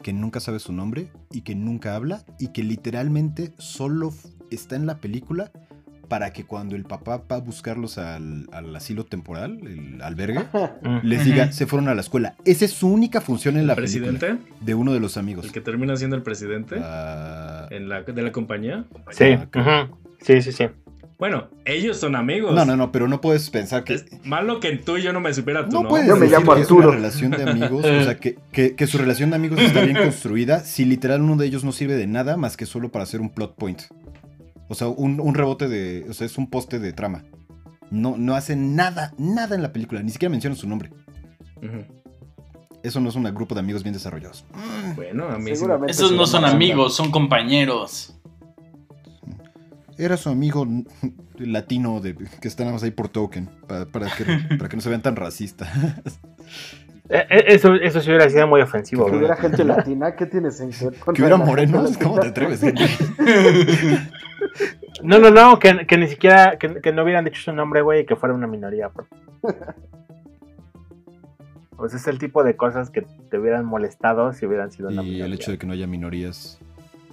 [0.03, 4.15] que nunca sabe su nombre y que nunca habla y que literalmente solo
[4.51, 5.53] está en la película
[6.09, 10.43] para que cuando el papá va a buscarlos al, al asilo temporal, el albergue,
[11.03, 12.35] les diga, se fueron a la escuela.
[12.47, 14.27] Esa es su única función en la ¿Presidente?
[14.27, 14.57] película.
[14.63, 15.45] De uno de los amigos.
[15.45, 18.85] ¿El que termina siendo el presidente Ah, en la, de la compañía?
[19.11, 19.89] Sí, Ah,
[20.21, 20.67] sí, sí, sí.
[21.19, 22.55] Bueno, ellos son amigos.
[22.55, 23.95] no, no, no, pero no puedes pensar que...
[23.95, 25.91] Es malo que tú y yo no me supiera tu No nombre.
[25.91, 28.77] puedes Yo me decir llamo que es una relación de amigos, o sea, que, que-
[28.77, 31.95] que su relación de amigos está bien construida si literal uno de ellos no sirve
[31.97, 33.83] de nada más que solo para hacer un plot point.
[34.69, 36.07] O sea, un, un rebote de...
[36.09, 37.25] O sea, es un poste de trama.
[37.91, 40.91] No, no hace nada, nada en la película, ni siquiera menciona su nombre.
[41.57, 41.85] Ujú.
[42.89, 44.45] Eso no es un grupo de amigos bien desarrollados.
[44.55, 45.93] Mm, Bueno, a mí sí Seguramente.
[45.93, 48.15] Esos no son amigos, son compañeros.
[49.99, 50.67] Era su amigo
[51.39, 54.25] latino de, que está nada más ahí por token, pa- para, que,
[54.59, 55.69] para que no se vean tan racistas.
[57.11, 60.61] Eh, eh, Eso, eso sí hubiera sido muy ofensivo, Que hubiera gente latina, ¿qué tienes
[60.61, 61.97] en contra que hubiera morenos?
[61.99, 62.63] ¿cómo te atreves?
[65.03, 68.01] No, no, no, que, que ni siquiera, que, que no hubieran dicho su nombre, güey,
[68.03, 68.89] y que fuera una minoría.
[68.89, 69.07] Pues.
[71.79, 75.07] Pues es el tipo de cosas que te hubieran molestado si hubieran sido una Y
[75.07, 75.25] minoría.
[75.27, 76.59] el hecho de que no haya minorías.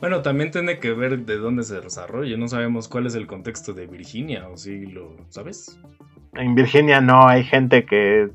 [0.01, 2.35] Bueno, también tiene que ver de dónde se desarrolla.
[2.35, 5.79] No sabemos cuál es el contexto de Virginia, o si lo sabes.
[6.33, 8.29] En Virginia no hay gente que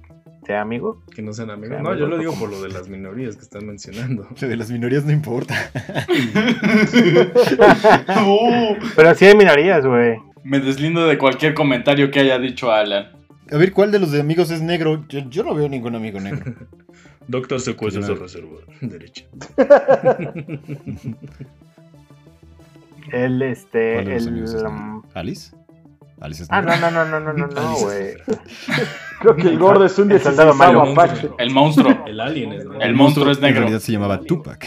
[0.47, 1.03] sea amigo.
[1.15, 1.83] Que no sean amigos.
[1.83, 4.27] No, yo lo digo como- por lo de las minorías que están mencionando.
[4.29, 5.55] Lo de las minorías no importa.
[8.97, 10.19] Pero sí hay minorías, güey.
[10.45, 13.09] me deslindo de cualquier comentario que haya dicho Alan.
[13.53, 15.05] A ver, ¿cuál de los de amigos es negro?
[15.09, 16.55] Yo, yo no veo ningún amigo negro.
[17.29, 18.57] Doctor secuestro Yo se no- reserva.
[18.81, 19.25] Derecha.
[23.13, 24.29] El, este, ¿Cuál de el...
[24.29, 24.71] amigos es negro?
[24.71, 25.51] um, ¿Alice?
[26.21, 26.91] ¿Alice es Ah, negro?
[26.91, 28.15] no, no, no, no, no, no, no, güey.
[29.21, 30.83] Creo que el gordo es un 16 malo.
[30.83, 31.29] apache.
[31.39, 32.05] El monstruo.
[32.07, 32.81] El alien es negro.
[32.81, 33.61] El monstruo es En negro.
[33.61, 34.65] realidad se llamaba Tupac.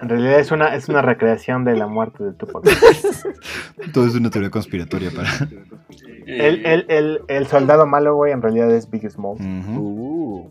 [0.00, 2.62] En realidad es una, es una recreación de la muerte de Tupac.
[3.92, 5.28] Todo es una teoría conspiratoria para.
[6.26, 9.40] El, el, el, el soldado malo, güey, en realidad es Big Smoke.
[9.40, 9.80] Ujú.
[9.80, 10.50] Uh.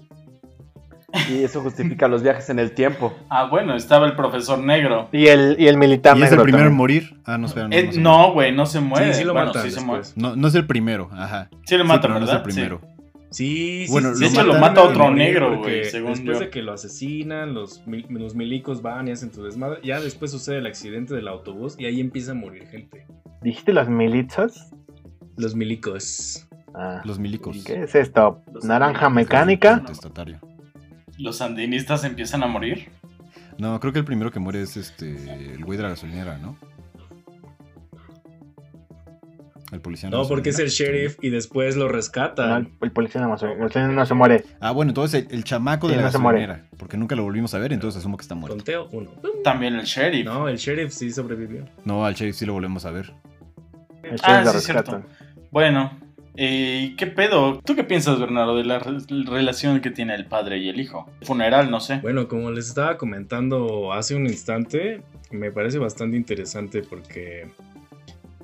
[1.30, 3.14] Y eso justifica los viajes en el tiempo.
[3.30, 5.08] Ah, bueno, estaba el profesor negro.
[5.14, 7.18] Y el, y el militar ¿Y es negro el primero en morir?
[7.26, 7.70] Ah, no, espera.
[7.70, 9.14] No, Eh, no, güey, no se muere.
[9.14, 10.04] Sí, sí lo bueno, matan sí se muere.
[10.16, 11.50] no, no es el primero, ajá.
[11.66, 12.36] Sí lo Sí, matan, pero no es ¿verdad?
[12.46, 12.82] el primero.
[12.84, 12.97] Sí,
[13.30, 13.86] sí.
[13.90, 16.46] Bueno, sí, lo sí, matan- lo lo mata de otro negro, güey, según Después yo.
[16.46, 19.80] de que lo asesinan, los, mil- los milicos van y hacen su desmadre.
[19.84, 23.06] Ya después sucede el accidente del autobús y ahí empieza a morir gente.
[23.42, 24.68] ¿Dijiste los milizos?
[25.36, 26.48] Los milicos.
[26.74, 27.64] Ah, Los milicos.
[27.66, 28.42] ¿Qué es esto?
[28.54, 29.78] Los ¿Naranja mecánica?
[29.78, 30.40] Contestatario.
[31.18, 32.90] Los sandinistas empiezan a morir.
[33.58, 35.54] No, creo que el primero que muere es este.
[35.54, 36.56] El güey de la gasolinera, ¿no?
[39.72, 40.10] El policía.
[40.10, 42.52] la No, porque es el sheriff y después lo No, rescatan.
[42.66, 44.44] el, el policía no, se- el policía no se muere.
[44.62, 46.40] Ah, bueno, entonces el, el chamaco de la no se muere.
[46.42, 46.70] gasolinera.
[46.78, 48.56] Porque nunca lo volvimos a ver, entonces asumo que está muerto.
[48.56, 49.12] Conteo uno.
[49.44, 50.26] También el sheriff.
[50.26, 51.66] No, el sheriff sí sobrevivió.
[51.84, 53.12] No, al sheriff sí lo volvemos a ver.
[54.04, 55.04] El Ah, sheriff lo sí, es cierto.
[55.52, 55.92] Bueno,
[56.38, 57.60] eh, ¿qué pedo?
[57.66, 61.10] ¿Tú qué piensas, Bernardo, de la re- relación que tiene el padre y el hijo?
[61.24, 61.98] Funeral, no sé.
[61.98, 65.02] Bueno, como les estaba comentando hace un instante,
[65.32, 67.50] me parece bastante interesante porque,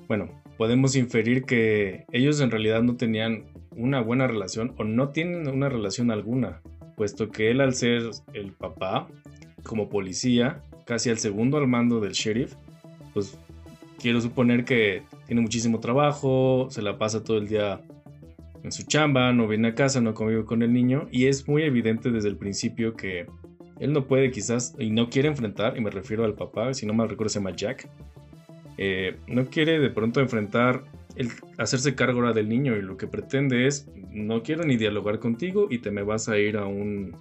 [0.09, 0.27] bueno,
[0.63, 3.43] podemos inferir que ellos en realidad no tenían
[3.75, 6.61] una buena relación o no tienen una relación alguna,
[6.95, 9.09] puesto que él al ser el papá,
[9.63, 12.53] como policía, casi al segundo al mando del sheriff,
[13.13, 13.37] pues
[13.99, 17.81] quiero suponer que tiene muchísimo trabajo, se la pasa todo el día
[18.63, 21.63] en su chamba, no viene a casa, no convive con el niño y es muy
[21.63, 23.25] evidente desde el principio que
[23.81, 26.93] él no puede quizás y no quiere enfrentar, y me refiero al papá, si no
[26.93, 27.89] mal recuerdo se llama Jack,
[28.77, 30.83] eh, no quiere de pronto enfrentar
[31.15, 35.19] el hacerse cargo ahora del niño y lo que pretende es no quiero ni dialogar
[35.19, 37.15] contigo y te me vas a ir a un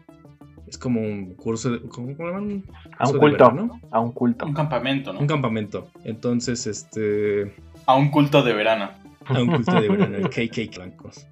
[0.72, 1.80] es como un curso de...
[1.80, 2.64] ¿Cómo cómo le llaman?
[2.98, 3.50] A un de culto.
[3.50, 3.80] verano.
[3.90, 4.46] A un culto.
[4.46, 5.20] Un campamento, ¿no?
[5.20, 5.90] Un campamento.
[6.02, 7.54] Entonces, este...
[7.84, 8.88] A un culto de verano.
[9.26, 11.26] A un culto de verano, el KK blancos.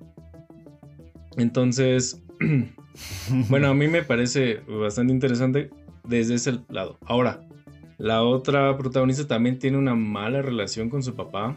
[1.39, 2.23] Entonces,
[3.49, 5.71] bueno, a mí me parece bastante interesante
[6.05, 6.99] desde ese lado.
[7.07, 7.41] Ahora,
[8.01, 11.55] la otra protagonista también tiene una mala relación con su papá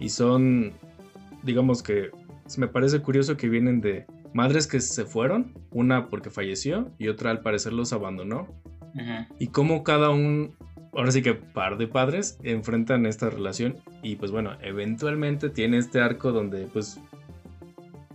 [0.00, 0.72] y son,
[1.44, 2.10] digamos que,
[2.56, 7.30] me parece curioso que vienen de madres que se fueron, una porque falleció y otra
[7.30, 8.48] al parecer los abandonó.
[9.38, 10.56] Y cómo cada un,
[10.94, 16.00] ahora sí que par de padres enfrentan esta relación y pues bueno, eventualmente tiene este
[16.00, 17.00] arco donde pues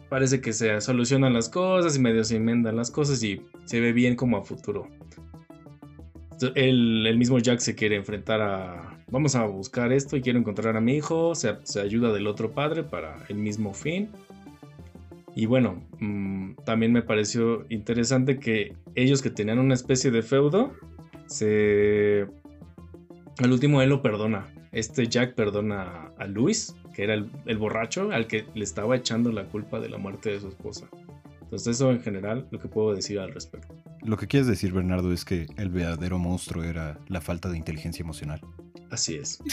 [0.09, 3.93] parece que se solucionan las cosas y medio se enmendan las cosas y se ve
[3.93, 4.89] bien como a futuro.
[6.55, 8.97] El, mismo Jack se quiere enfrentar a...
[9.11, 11.35] Vamos a buscar esto y quiero encontrar a mi hijo.
[11.35, 14.09] Se, ayuda del otro padre para el mismo fin.
[15.35, 20.73] Y bueno, mm, también me pareció interesante que ellos que tenían una especie de feudo,
[21.27, 22.27] se...
[23.39, 24.47] Al último él lo perdona.
[24.71, 29.45] Este Jack perdona a Luis, que era el borracho al que le estaba echando la
[29.45, 30.89] culpa de la muerte de su esposa.
[31.49, 33.75] Entonces eso en general lo que puedo decir al respecto.
[34.03, 38.03] Lo que quieres decir, Bernardo, es que el verdadero monstruo era la falta de inteligencia
[38.03, 38.39] emocional.
[38.91, 39.39] Así es.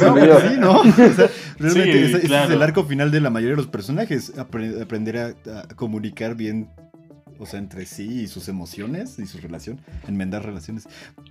[0.00, 0.38] No, mío.
[0.40, 0.80] sí, ¿no?
[0.80, 3.66] O sea, realmente Sí, ese, ese es el arco final de la mayoría de los
[3.66, 4.34] personajes.
[4.36, 5.26] apre- aprender a,
[5.60, 6.68] a comunicar bien,
[7.40, 9.80] o sea, entre sí y sus emociones y su relación.
[10.06, 10.86] Enmendar relaciones.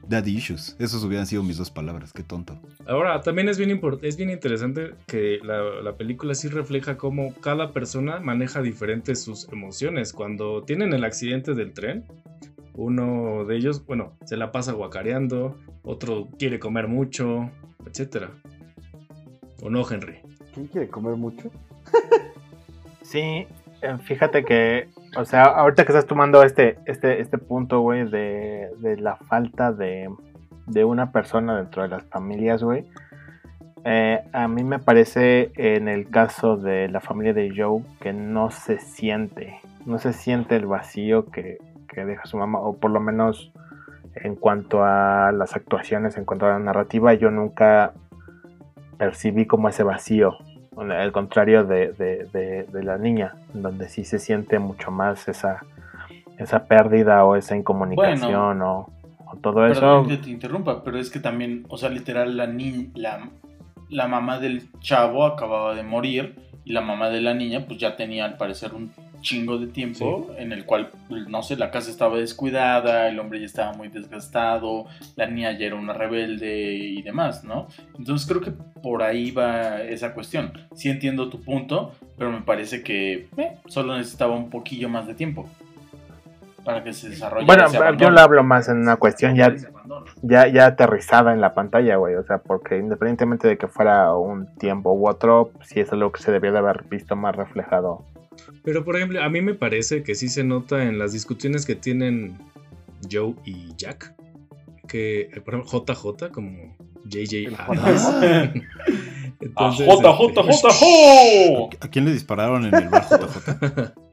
[0.07, 0.75] Daddy issues.
[0.79, 2.11] Esos hubieran sido mis dos palabras.
[2.11, 2.59] Qué tonto.
[2.87, 7.71] Ahora, también es bien, es bien interesante que la, la película sí refleja cómo cada
[7.71, 10.11] persona maneja diferentes sus emociones.
[10.11, 12.05] Cuando tienen el accidente del tren,
[12.73, 17.51] uno de ellos, bueno, se la pasa guacareando, otro quiere comer mucho,
[17.85, 18.31] etcétera.
[19.61, 20.19] ¿O no, Henry?
[20.53, 21.51] ¿Quién quiere comer mucho?
[23.01, 23.19] Sí,
[23.81, 28.69] eh, fíjate que, o sea, ahorita que estás tomando este, este, este punto, güey, de,
[28.77, 30.09] de la falta de,
[30.67, 32.85] de una persona dentro de las familias, güey.
[33.85, 38.51] eh, a mí me parece en el caso de la familia de Joe que no
[38.51, 42.99] se siente, no se siente el vacío que, que deja su mamá, o por lo
[42.99, 43.51] menos
[44.15, 47.93] en cuanto a las actuaciones, en cuanto a la narrativa, yo nunca
[48.97, 50.33] percibí como ese vacío
[50.77, 55.63] al contrario de, de- de- de la niña, donde sí se siente mucho más esa,
[56.37, 58.89] esa pérdida o esa incomunicación o,
[59.25, 59.81] o todo eso.
[59.81, 63.29] Perdón que te interrumpa, pero es que también, o sea, literal, la, ni la,
[63.89, 67.95] la mamá del chavo acababa de morir y la mamá de la niña, pues ya
[67.95, 70.91] tenía al parecer un chingo de tiempo en el cual,
[71.27, 75.67] no sé, la casa estaba descuidada, el hombre ya estaba muy desgastado, la niña ya
[75.67, 77.67] era una rebelde y demás, ¿no?
[77.97, 78.51] Entonces creo que
[78.81, 80.53] por ahí va esa cuestión.
[80.75, 85.15] Sí entiendo tu punto, pero me parece que eh, solo necesitaba un poquillo más de
[85.15, 85.49] tiempo
[86.63, 89.53] para que se desarrollara Bueno, yo lo hablo más en una cuestión ya,
[90.21, 92.15] ya, ya aterrizada en la pantalla, güey.
[92.15, 96.21] O sea, porque independientemente de que fuera un tiempo u otro, sí es algo que
[96.21, 98.03] se debió de haber visto más reflejado.
[98.63, 101.75] Pero por ejemplo, a mí me parece que sí se nota en las discusiones que
[101.75, 102.37] tienen
[103.11, 104.13] Joe y Jack,
[104.87, 106.75] que eh, por ejemplo JJ como
[107.05, 108.05] JJ Adams.
[109.55, 111.77] ¡A Entonces, JJJJ!
[111.79, 113.93] ¿A quién le dispararon en el bar JJ?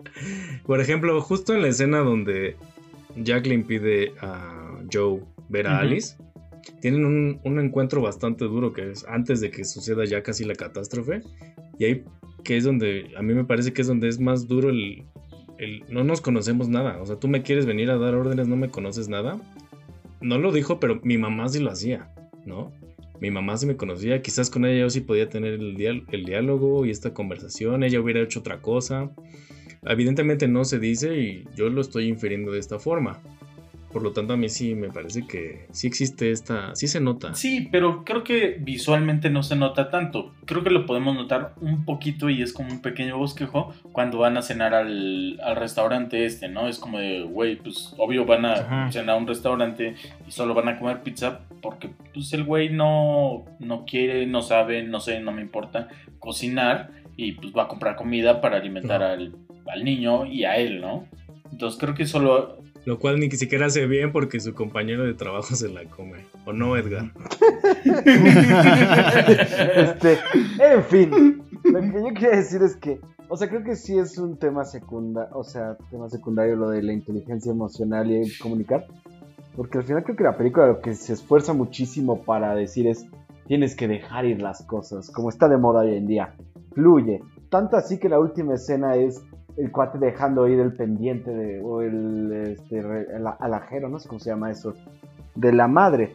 [0.66, 2.56] Por ejemplo, justo en la escena donde
[3.16, 5.80] Jack le impide a Joe ver a.
[5.80, 6.16] Alice,
[6.80, 10.54] tienen un, un encuentro bastante duro que es antes de que suceda ya casi la
[10.54, 11.22] catástrofe.
[11.78, 12.04] Y ahí
[12.46, 15.02] que es donde, a mí me parece que es donde es más duro el,
[15.58, 16.98] el- no nos conocemos nada.
[17.02, 19.36] O sea, tú me quieres venir a dar órdenes, no me conoces nada.
[20.20, 22.08] No lo dijo, pero mi mamá sí lo hacía,
[22.44, 22.72] ¿no?
[23.20, 26.84] Mi mamá sí me conocía, quizás con ella yo sí podía tener el, el diálogo
[26.86, 29.10] y esta conversación, ella hubiera hecho otra cosa.
[29.82, 33.20] Evidentemente no se dice y yo lo estoy infiriendo de esta forma.
[33.96, 37.34] Por lo tanto, a mí sí me parece que sí existe esta, sí se nota.
[37.34, 40.34] Sí, pero creo que visualmente no se nota tanto.
[40.44, 44.36] Creo que lo podemos notar un poquito y es como un pequeño bosquejo cuando van
[44.36, 46.68] a cenar al, al restaurante este, ¿no?
[46.68, 48.92] Es como de, güey, pues obvio van a Ajá.
[48.92, 49.94] cenar a un restaurante
[50.28, 54.82] y solo van a comer pizza porque pues el güey no, no quiere, no sabe,
[54.82, 59.14] no sé, no me importa cocinar y pues va a comprar comida para alimentar Ajá.
[59.14, 59.34] al,
[59.66, 61.06] al niño y a él, ¿no?
[61.50, 65.56] Entonces creo que solo Lo cual ni siquiera hace bien porque su compañero de trabajo
[65.56, 66.24] se la come.
[66.44, 67.10] ¿O no, Edgar?
[69.76, 70.18] este,
[70.60, 74.18] en fin, lo que yo quería decir es que, o sea, creo que sí es
[74.18, 78.86] un tema secundario, o sea, tema secundario lo de la inteligencia emocional y comunicar,
[79.56, 83.04] porque al final creo que la película lo que se esfuerza muchísimo para decir es,
[83.48, 86.36] tienes que dejar ir las cosas, como está de moda hoy en día,
[86.72, 87.20] fluye,
[87.50, 89.24] tanto así que la última escena es
[89.56, 94.20] el cuate dejando ir el pendiente de, o el, este, el alajero, no sé cómo
[94.20, 94.74] se llama eso,
[95.34, 96.14] de la madre.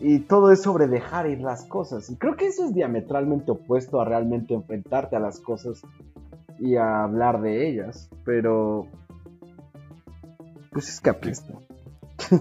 [0.00, 2.10] Y todo es sobre dejar ir las cosas.
[2.10, 5.82] Y creo que eso es diametralmente opuesto a realmente enfrentarte a las cosas
[6.58, 8.10] y a hablar de ellas.
[8.24, 8.86] Pero.
[10.72, 11.54] Pues es que apesta.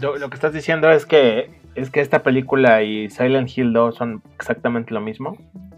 [0.00, 3.94] Lo, lo que estás diciendo es que es que esta película y Silent Hill 2
[3.94, 5.36] son exactamente lo mismo.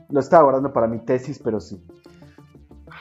[0.08, 1.82] Lo estaba guardando para mi tesis, pero sí.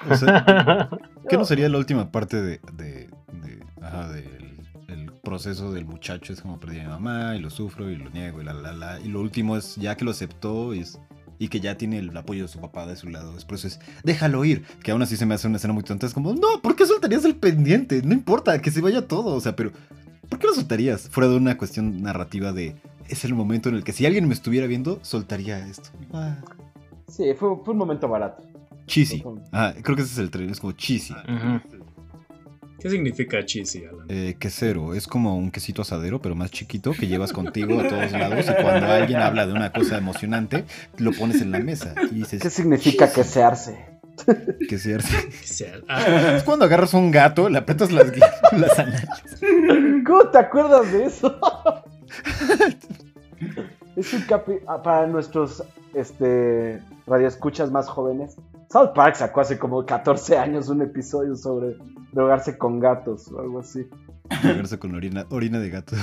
[0.10, 0.90] O sea,
[1.30, 3.10] ¿Qué no sería la última parte de, de-
[3.42, 4.44] de- ajá, del
[4.88, 6.34] el proceso del muchacho?
[6.34, 8.74] Es como perdí a mi mamá y lo sufro y lo niego y la la
[8.74, 9.00] la.
[9.00, 11.00] Y lo último es ya que lo aceptó y, es-
[11.40, 13.34] y que ya tiene el apoyo de su papá de su lado.
[13.34, 14.64] Después es déjalo ir.
[14.84, 16.06] Que aún así se me hace una escena muy tonta.
[16.06, 18.02] Es como, no, ¿por qué soltarías el pendiente?
[18.04, 19.36] No importa, que se vaya todo.
[19.36, 19.72] O sea, pero
[20.30, 21.10] ¿por qué lo soltarías?
[21.10, 22.76] Fuera de una cuestión narrativa de.
[23.10, 25.90] Es el momento en el que si alguien me estuviera viendo, soltaría esto.
[26.14, 26.38] Ah,
[27.10, 28.44] Sí, fue, fue un momento barato.
[28.86, 29.24] Cheesy.
[29.52, 31.14] Ah, creo que ese es el tren, es como cheesy.
[32.80, 34.06] ¿Qué significa cheesy, Alan?
[34.10, 38.12] Eh, quesero, es como un quesito asadero, pero más chiquito, que llevas contigo a todos
[38.12, 40.66] lados y cuando alguien habla de una cosa emocionante,
[40.98, 43.86] lo pones en la mesa y ¿Qué significa quesearse?
[44.70, 45.30] quesearse.
[45.30, 48.12] Que sea- ah, Es cuando agarras un gato, le aprietas las,
[48.52, 49.08] las anales.
[50.06, 51.40] ¿Cómo te acuerdas de eso?
[53.96, 58.36] es un capi ah, para nuestros este radioescuchas más jóvenes.
[58.74, 61.78] South Park sacó hace como 14 años un episodio sobre
[62.12, 63.86] drogarse con gatos o algo así.
[64.42, 65.96] Drogarse con orina, orina de gato.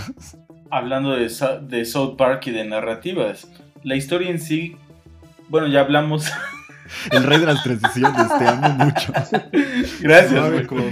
[0.71, 3.51] Hablando de, South Park y de narrativas,
[3.83, 4.77] la historia en sí,
[5.49, 6.31] bueno, ya hablamos.
[7.11, 9.13] El rey de las transiciones, te amo mucho.
[10.01, 10.85] Gracias, como.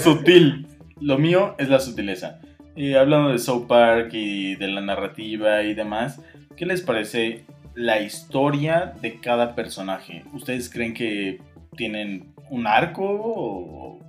[0.00, 0.68] Sutil.
[1.00, 2.38] Lo mío es la sutileza.
[2.76, 6.20] Y hablando de South Park y de la narrativa y demás,
[6.56, 7.46] ¿qué les parece
[7.78, 10.24] la historia de cada personaje?
[10.32, 11.40] ¿Ustedes creen que
[11.76, 14.00] tienen un arco o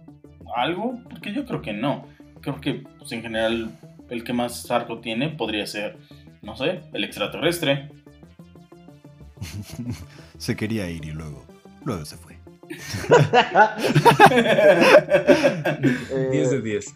[0.56, 1.00] algo?
[1.08, 2.08] Porque yo creo que no.
[2.42, 3.70] Creo que pues, en general
[4.10, 5.98] el que más arco tiene podría ser,
[6.42, 7.92] no sé, el extraterrestre.
[10.40, 11.46] Se quería ir y luego,
[11.86, 12.29] luego se fue.
[16.12, 16.94] Eh, 10 de 10.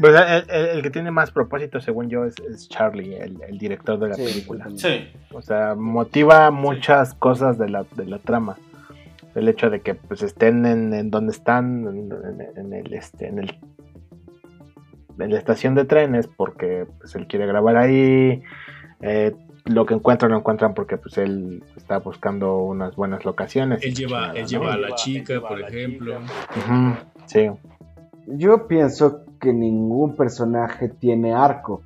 [0.00, 3.58] Pues, el, el- el que tiene más propósito, según yo, es, es Charlie, el, el
[3.58, 4.68] director de la Sí, película.
[4.76, 8.56] sí, O sea, motiva muchas cosas de la, de la trama.
[9.34, 13.26] El hecho de que pues estén en, en donde están, en, en- en el este,
[13.28, 13.58] en el
[15.16, 18.42] en la estación de trenes, porque pues él quiere grabar ahí.
[19.00, 19.32] eh,
[19.64, 23.82] lo que encuentran lo encuentran porque pues él está buscando unas buenas locaciones.
[23.82, 24.48] Él lleva, chingada, él ¿no?
[24.48, 26.18] lleva a la chica, por ejemplo.
[27.26, 27.50] Sí.
[28.26, 31.82] Yo pienso que ningún personaje tiene arco,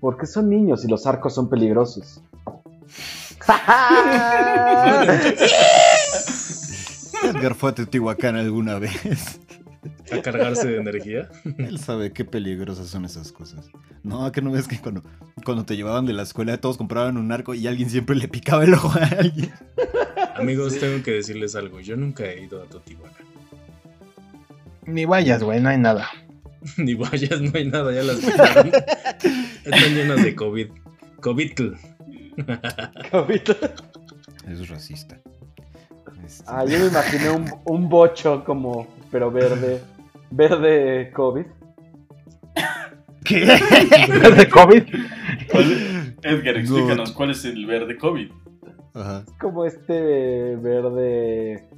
[0.00, 2.22] porque son niños y los arcos son peligrosos.
[7.22, 9.40] Edgar fue a Teotihuacán alguna vez.
[10.12, 11.28] A cargarse de energía.
[11.58, 13.68] Él sabe qué peligrosas son esas cosas.
[14.02, 15.02] No, que no ves que cuando,
[15.44, 18.64] cuando te llevaban de la escuela todos compraban un arco y alguien siempre le picaba
[18.64, 19.52] el ojo a alguien.
[20.36, 21.80] Amigos, tengo que decirles algo.
[21.80, 23.26] Yo nunca he ido a Teotihuacán.
[24.86, 26.08] Ni vayas, güey, no hay nada.
[26.76, 28.18] Ni vayas, no hay nada, ya las.
[29.64, 30.68] Están llenas de COVID.
[31.20, 31.70] COVID.
[34.48, 35.18] Eso es racista.
[36.24, 39.80] Este, Ah, yo me imaginé un, un bocho como, pero verde,
[40.30, 41.44] verde COVID.
[43.24, 43.44] ¿Qué?
[43.46, 44.82] ¿De COVID?
[45.50, 47.14] ¿Cuál- Edgar, explícanos No.
[47.14, 48.30] cuál es el verde COVID.
[48.94, 49.24] Ajá.
[49.40, 51.68] Como este verde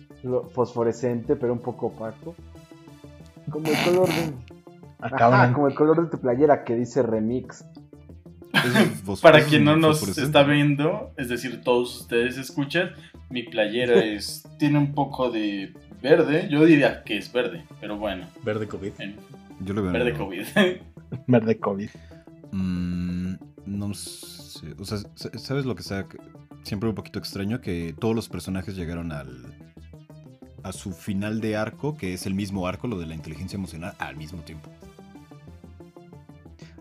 [0.54, 2.34] fosforescente, pero un poco opaco.
[3.50, 4.32] Como el color de.
[5.00, 7.64] Ajá, Acaban como el color de tu playera que dice remix.
[8.54, 12.92] Es Para quien es no nos está viendo, es decir, todos ustedes escuchan,
[13.28, 16.46] mi playera es tiene un poco de verde.
[16.50, 18.92] Yo diría que es verde, pero bueno, Verde COVID.
[19.00, 19.16] en-
[19.60, 19.92] Yo lo veo.
[19.92, 20.44] verde en- COVID.
[21.26, 21.90] verde COVID.
[22.52, 23.34] Mm,
[23.66, 24.74] no sé.
[24.78, 26.06] O sea, sa- ¿sabes lo que está
[26.62, 27.60] siempre un poquito extraño?
[27.60, 29.28] Que todos los personajes llegaron al.
[30.62, 33.92] a su final de arco, que es el mismo arco, lo de la inteligencia emocional,
[33.98, 34.70] al mismo tiempo.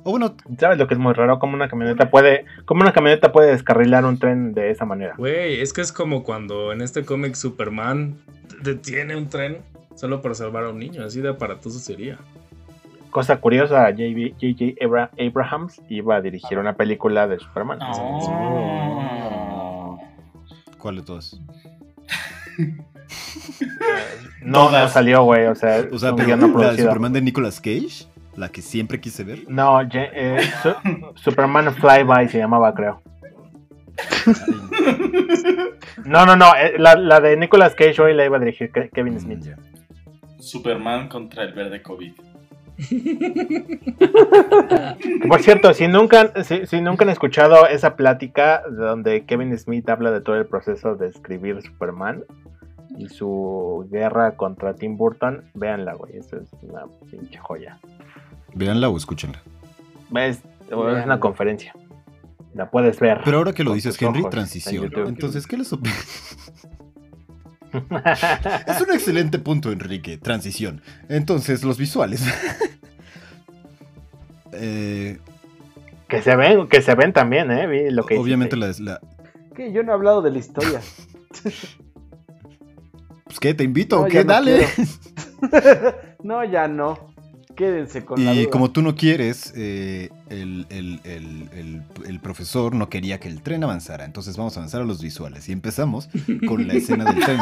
[0.05, 1.39] O bueno, ¿Sabes lo que es muy raro?
[1.39, 5.15] Como una camioneta puede, como una camioneta puede descarrilar un tren de esa manera.
[5.17, 8.17] Güey, es que es como cuando en este cómic Superman
[8.63, 9.57] detiene un tren
[9.95, 11.03] solo para salvar a un niño.
[11.03, 12.17] Así de aparatoso sería.
[13.11, 14.83] Cosa curiosa, J.J.
[14.83, 17.79] Abra- Abrahams iba a dirigir una película de Superman.
[17.79, 19.99] No.
[20.79, 21.39] ¿cuál de todas?
[24.41, 25.45] No, no salió, güey.
[25.45, 26.81] O sea, O sea, un pero no la de.
[26.83, 28.05] Superman de Nicolas Cage,
[28.35, 29.43] la que siempre quise ver.
[29.47, 30.75] No, eh, Su-
[31.15, 33.01] Superman Flyby se llamaba, creo.
[36.05, 36.53] No, no, no.
[36.55, 39.39] eh, La, la de Nicolas Cage hoy la iba a dirigir Ke- Kevin Smith.
[39.39, 39.57] Mm, ya.
[40.39, 42.13] Superman contra el verde COVID.
[45.27, 50.11] Por cierto, si nunca, si, si nunca han escuchado esa plática donde Kevin Smith habla
[50.11, 52.23] de todo el proceso de escribir Superman
[52.97, 56.17] y su guerra contra Tim Burton, véanla, güey.
[56.17, 57.79] Eso es una pinche joya.
[58.53, 59.39] Véanla o escúchenla.
[60.15, 60.41] Es,
[60.71, 61.73] una conferencia.
[62.53, 63.21] La puedes ver.
[63.25, 64.91] Pero ahora que lo dices, Henry, ojos transición.
[65.07, 65.87] Entonces, ¿qué les op-
[68.67, 70.17] Es un excelente punto, Enrique.
[70.17, 70.81] Transición.
[71.09, 72.23] Entonces, los visuales.
[74.55, 75.17] Eh,
[76.07, 77.89] que se ven, que se ven también, eh.
[77.89, 79.01] Lo que obviamente la, la-
[79.55, 79.73] ¿Qué?
[79.73, 80.79] Yo no he hablado de la historia.
[83.25, 84.19] Pues qué, te invito, No, ¿qué?
[84.23, 84.67] no Dale.
[86.23, 87.12] no, ya no.
[87.55, 88.49] Quédense con la Y duda.
[88.51, 93.63] como tú no quieres, eh, el, el- el- el- profesor no quería que el tren
[93.63, 94.05] avanzara.
[94.05, 95.47] Entonces vamos a avanzar a los visuales.
[95.49, 96.09] Y empezamos
[96.47, 97.39] con la escena del tren.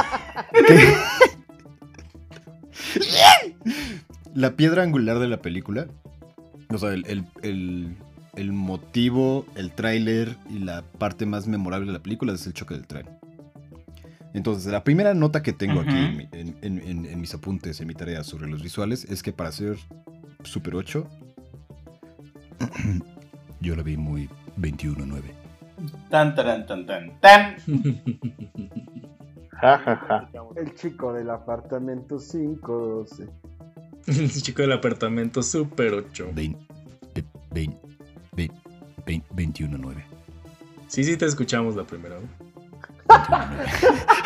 [4.34, 5.88] La piedra angular de la película.
[6.70, 7.96] O sea, el, el- el-
[8.36, 12.76] el motivo, el tráiler y la parte más memorable de la película es el choque
[12.76, 13.06] del tren.
[14.34, 15.98] Entonces, la primera nota que tengo aquí Ujú.
[15.98, 19.22] en, mi- en- en- en- en mis apuntes, en mi tarea sobre los visuales, es
[19.24, 19.78] que para hacer
[20.44, 21.06] Super 8,
[23.62, 24.30] yo la vi muy
[24.60, 25.22] 21-9.
[26.10, 27.56] Tan, tan, tan, tan, tan.
[29.62, 30.28] Ja, ja, ja.
[30.56, 33.28] El chico del apartamento 512.
[34.08, 36.30] El chico del apartamento Super 8.
[36.34, 36.60] 20,
[37.52, 37.78] 20,
[38.36, 38.56] 20,
[39.36, 40.04] 21-9.
[40.88, 42.26] Sí, sí, te escuchamos la primera vez.
[43.08, 44.22] 21-9.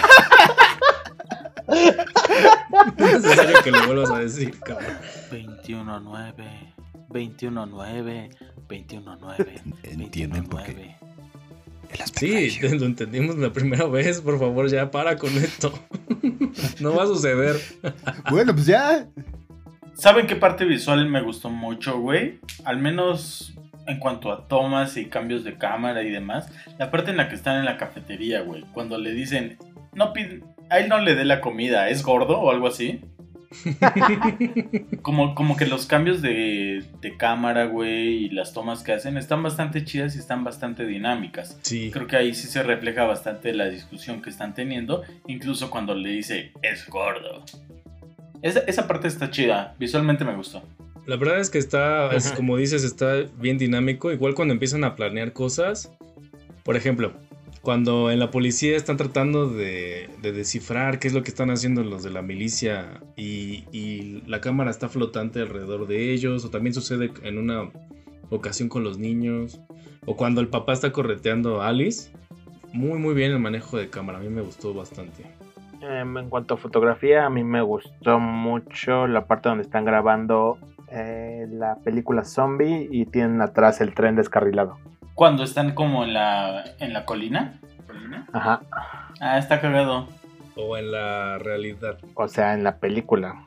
[2.98, 4.98] No es necesario que lo vuelvas a decir, cabrón.
[5.32, 6.74] 21-9.
[7.10, 8.30] 21-9.
[8.68, 9.62] 21-9.
[9.84, 10.96] ¿Entienden por qué?
[12.16, 14.22] Sí, lo entendimos la primera vez.
[14.22, 15.74] Por favor, ya para con esto.
[16.80, 17.60] No va a suceder.
[18.30, 19.08] Bueno, pues ya.
[19.94, 22.40] ¿Saben qué parte visual me gustó mucho, güey?
[22.64, 23.54] Al menos
[23.88, 26.50] en cuanto a tomas y cambios de cámara y demás.
[26.78, 28.64] La parte en la que están en la cafetería, güey.
[28.74, 29.58] Cuando le dicen,
[29.94, 33.02] no pide, a él no le dé la comida, ¿es gordo o algo así?
[35.02, 39.44] Como, como que los cambios de, de cámara, güey, y las tomas que hacen están
[39.44, 41.58] bastante chidas y están bastante dinámicas.
[41.62, 41.90] Sí.
[41.92, 46.10] Creo que ahí sí se refleja bastante la discusión que están teniendo, incluso cuando le
[46.10, 47.46] dice, es gordo.
[48.42, 50.64] Esa, esa parte está chida, visualmente me gustó.
[51.06, 54.12] La verdad es que está, es como dices, está bien dinámico.
[54.12, 55.92] Igual cuando empiezan a planear cosas.
[56.64, 57.14] Por ejemplo,
[57.62, 61.84] cuando en la policía están tratando de, de descifrar qué es lo que están haciendo
[61.84, 66.44] los de la milicia y, y la cámara está flotante alrededor de ellos.
[66.44, 67.70] O también sucede en una
[68.32, 69.62] ocasión con los niños.
[70.06, 72.12] O cuando el papá está correteando a Alice.
[72.74, 74.18] Muy, muy bien el manejo de cámara.
[74.18, 75.24] A mí me gustó bastante.
[75.82, 80.58] Em, en cuanto a fotografía, a mí me gustó mucho la parte donde están grabando
[80.96, 84.78] eh, la película Zombie y tienen atrás el tren descarrilado.
[85.14, 87.60] Cuando están como en la, en la colina.
[87.88, 88.28] ¿Colina?
[88.34, 88.62] Ajá.
[89.20, 90.08] Ah, está cagado.
[90.56, 93.46] O en la realidad, O sea, en la película.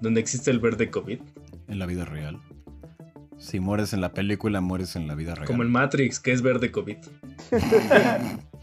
[0.00, 1.20] donde existe el verde COVID.
[1.68, 2.38] En la vida real.
[3.38, 5.46] Si mueres en la película, mueres en la vida real.
[5.46, 6.96] Como el Matrix, que es verde COVID.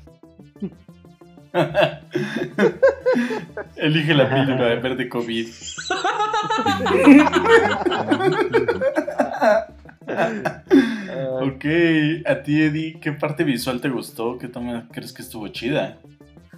[3.75, 5.47] Elige la píldora de verde COVID.
[11.41, 11.65] Ok,
[12.25, 14.37] a ti Eddie, ¿qué parte visual te gustó?
[14.37, 15.97] ¿Qué toma crees que estuvo chida?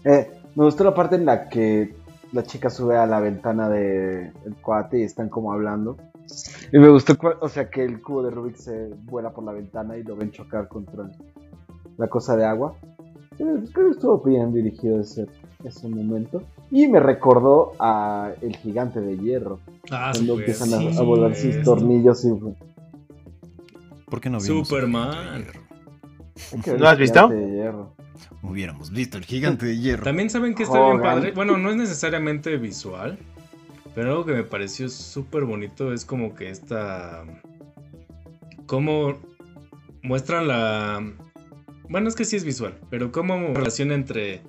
[0.03, 1.95] Eh, me gustó la parte en la que
[2.31, 4.31] la chica sube a la ventana del
[4.61, 5.97] cuate y están como hablando.
[6.71, 9.97] Y me gustó, o sea, que el cubo de Rubik se vuela por la ventana
[9.97, 11.09] y lo ven chocar contra
[11.97, 12.75] la cosa de agua.
[13.37, 15.27] Creo que estuvo bien dirigido ese,
[15.63, 16.43] ese momento.
[16.71, 19.59] Y me recordó a El Gigante de Hierro.
[19.91, 22.29] Ah, cuando empiezan a, sí, a volar sus tornillos y...
[24.05, 25.45] ¿Por qué no vimos Superman.
[26.65, 27.27] El has visto?
[27.27, 27.95] Gigante de Hierro.
[28.43, 30.03] Hubiéramos visto el gigante de hierro.
[30.03, 31.31] También saben que está bien padre.
[31.31, 33.17] Bueno, no es necesariamente visual,
[33.95, 37.23] pero algo que me pareció súper bonito es como que esta.
[38.67, 39.15] Cómo
[40.03, 41.13] muestran la.
[41.89, 44.41] Bueno, es que sí es visual, pero cómo relación entre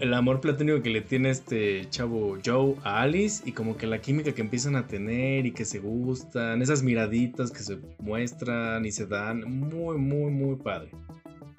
[0.00, 4.00] el amor platónico que le tiene este chavo Joe a Alice y como que la
[4.00, 8.92] química que empiezan a tener y que se gustan, esas miraditas que se muestran y
[8.92, 10.90] se dan, muy, muy, muy padre.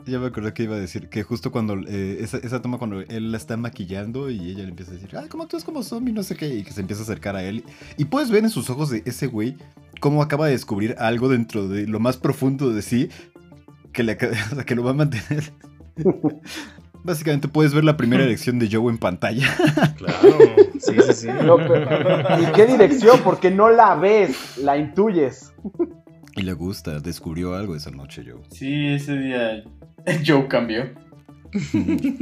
[0.07, 3.01] Ya me acordé que iba a decir que justo cuando eh, esa, esa toma cuando
[3.01, 6.11] él la está maquillando y ella le empieza a decir, ay, ¿cómo actúas como zombie?
[6.11, 7.63] No sé qué, y que se empieza a acercar a él.
[7.97, 9.55] Y puedes ver en sus ojos de ese güey
[9.99, 13.09] cómo acaba de descubrir algo dentro de lo más profundo de sí.
[13.93, 14.13] Que, le,
[14.51, 15.51] o sea, que lo va a mantener.
[17.03, 19.47] Básicamente puedes ver la primera elección de Joe en pantalla.
[19.97, 20.19] Claro,
[20.79, 21.27] sí, sí, sí.
[21.43, 23.19] No, pero- ¿Y qué dirección?
[23.23, 25.53] Porque no la ves, la intuyes.
[26.35, 28.41] Y le gusta, descubrió algo esa noche, Joe.
[28.51, 29.63] Sí, ese día
[30.25, 30.85] Joe cambió.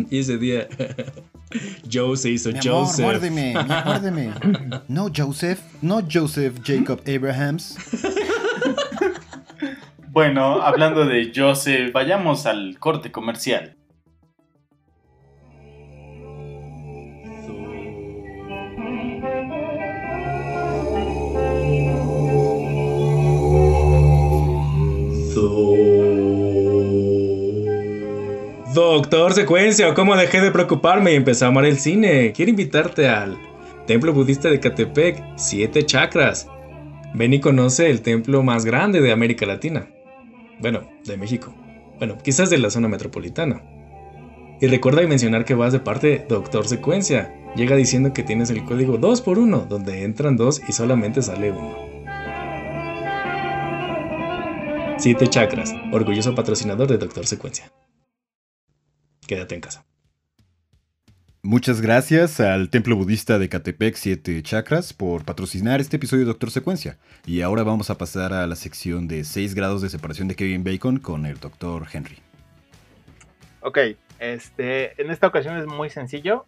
[0.09, 0.67] Y ese día
[1.91, 3.05] Joe se hizo Mi amor, Joseph.
[3.05, 3.53] muérdeme,
[3.85, 4.31] muérdeme.
[4.87, 7.77] No, Joseph, no Joseph Jacob Abrahams.
[10.11, 13.75] Bueno, hablando de Joseph, vayamos al corte comercial.
[28.73, 32.33] Doctor Secuencia, ¿cómo dejé de preocuparme y empecé a amar el cine?
[32.33, 33.37] Quiero invitarte al
[33.85, 36.47] Templo Budista de Catepec, Siete Chakras.
[37.13, 39.87] Ven y conoce el templo más grande de América Latina.
[40.59, 41.53] Bueno, de México.
[41.97, 43.61] Bueno, quizás de la zona metropolitana.
[44.61, 47.33] Y recuerda mencionar que vas de parte Doctor Secuencia.
[47.55, 51.77] Llega diciendo que tienes el código 2x1, donde entran dos y solamente sale uno.
[54.97, 57.71] Siete Chakras, orgulloso patrocinador de Doctor Secuencia.
[59.25, 59.88] Quédate en casa.
[61.41, 66.51] Muchas gracias al Templo Budista de Catepec 7 Chakras por patrocinar este episodio de Doctor
[66.51, 66.97] Secuencia.
[67.25, 70.65] Y ahora vamos a pasar a la sección de 6 grados de separación de Kevin
[70.65, 71.85] Bacon con el Dr.
[71.93, 72.17] Henry.
[73.61, 73.77] Ok,
[74.19, 76.45] este, en esta ocasión es muy sencillo,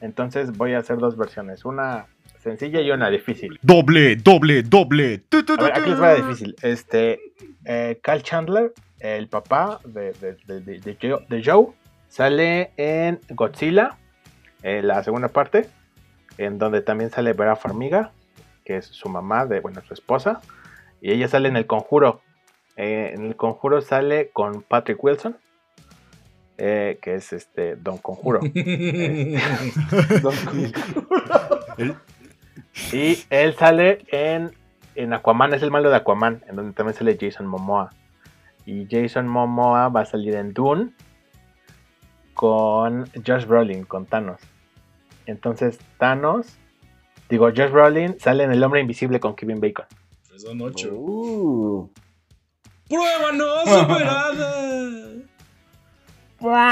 [0.00, 2.06] entonces voy a hacer dos versiones, una
[2.42, 3.58] sencilla y una difícil.
[3.60, 5.22] Doble, doble, doble.
[5.58, 6.56] A ver, aquí les va la difícil.
[6.62, 7.20] Este,
[7.66, 11.66] eh, Cal Chandler, el papá de, de- de- de- de Joe, de Joe,
[12.08, 13.96] sale en Godzilla,
[14.62, 15.68] en la segunda parte,
[16.38, 18.12] en donde también sale Vera Farmiga,
[18.64, 20.40] que es su mamá, de, bueno, su esposa,
[21.00, 22.20] y ella sale en El Conjuro.
[22.76, 25.36] Eh, en El Conjuro sale con Patrick Wilson,
[26.58, 28.40] eh, que es este Don Conjuro.
[31.78, 31.94] El-
[32.92, 34.52] Y él sale en,
[34.94, 37.90] en Aquaman, es el malo de Aquaman, en donde también sale Jason Momoa.
[38.64, 40.90] Y Jason Momoa va a salir en Dune
[42.34, 44.40] con Josh Brolin, con Thanos.
[45.26, 46.46] Entonces Thanos,
[47.28, 49.86] digo, Josh Brolin sale en El Hombre Invisible con Kevin Bacon.
[50.36, 50.88] Son ocho.
[50.94, 51.90] Uh.
[52.88, 55.04] ¡Prueba no superada!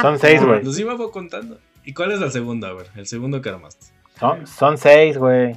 [0.02, 0.64] Son seis, güey.
[0.64, 1.58] Los iba contando.
[1.84, 2.68] ¿Y cuál es la segunda?
[2.68, 3.86] A ver, el segundo que armaste.
[4.18, 5.54] Son, son seis, güey.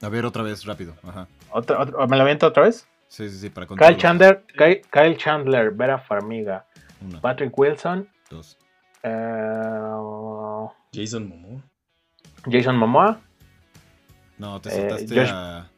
[0.00, 0.94] A ver, otra vez, rápido.
[1.02, 1.26] Ajá.
[1.50, 2.86] Otro- otro- ¿Me lo aviento otra vez?
[3.08, 3.98] Sí, sí, sí, para Kyle contarlo.
[3.98, 6.64] Chandler, Kyle, Kyle Chandler, Vera Farmiga,
[7.02, 8.56] Una, Patrick Wilson, dos.
[9.02, 11.62] Eh, Jason Momoa.
[12.50, 13.20] Jason Momoa.
[14.38, 15.68] No, te Eh, saltaste Josh- a...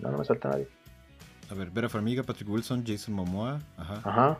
[0.00, 0.68] No, no me salta nadie.
[1.50, 4.38] A ver, Vera Farmiga, Patrick Wilson, Jason Momoa, ajá, Ajá.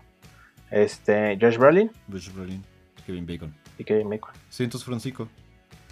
[0.71, 2.65] Este, Josh Brolin Bruce Brolin,
[3.07, 3.55] Kevin Bacon.
[3.79, 4.31] y Kevin Bacon.
[4.49, 5.29] Sí, entonces fueron cinco.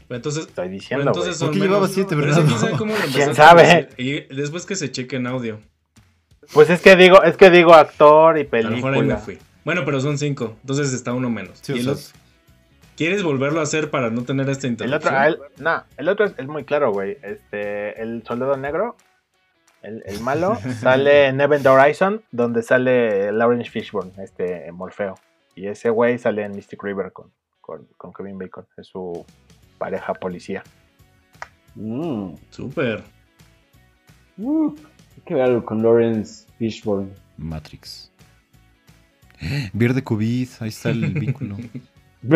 [0.08, 1.68] Pero Entonces, Estoy diciendo, entonces ¿Por qué menos.
[1.68, 2.46] llevaba siete, Pero verdad?
[2.58, 3.88] sabe cómo lo ¿Quién sabe?
[3.98, 5.60] Y después que se cheque en audio.
[6.52, 9.16] Pues es que digo, es que digo actor y A lo mejor ahí me película.
[9.18, 9.38] fui.
[9.64, 10.56] Bueno, pero son cinco.
[10.60, 11.58] Entonces está uno menos.
[11.62, 12.04] Sí, ¿Y o el sea, otro?
[12.96, 15.14] ¿Quieres volverlo a hacer para no tener esta El interrupción?
[15.14, 17.16] otro, el, no, el otro es, es muy claro, güey.
[17.22, 18.96] Este, el soldado negro,
[19.82, 25.14] el, el malo, sale en Event Horizon, donde sale Lawrence Fishburne, este Morfeo.
[25.54, 29.24] Y ese güey sale en Mystic River con, con, con Kevin Bacon, es su
[29.78, 30.62] pareja policía.
[31.74, 32.34] Mm.
[32.50, 33.02] Súper.
[34.36, 34.74] Uh,
[35.16, 37.10] hay que ver algo con Lawrence Fishburne.
[37.38, 38.11] Matrix.
[39.72, 41.56] Verde COVID, ahí está el vínculo.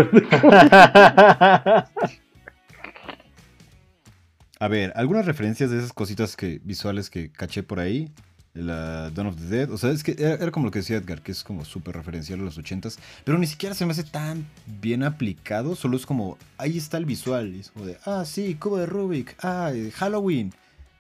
[4.59, 8.11] A ver, algunas referencias de esas cositas que visuales que caché por ahí.
[8.55, 9.71] La Dawn of the Dead.
[9.71, 11.95] O sea, es que era, era como lo que decía Edgar, que es como súper
[11.95, 12.99] referencial a los ochentas.
[13.23, 14.47] Pero ni siquiera se me hace tan
[14.81, 15.77] bien aplicado.
[15.77, 17.55] Solo es como, ahí está el visual.
[17.55, 19.37] y es como de, ah, sí, cubo de Rubik.
[19.45, 20.55] Ah, eh, Halloween.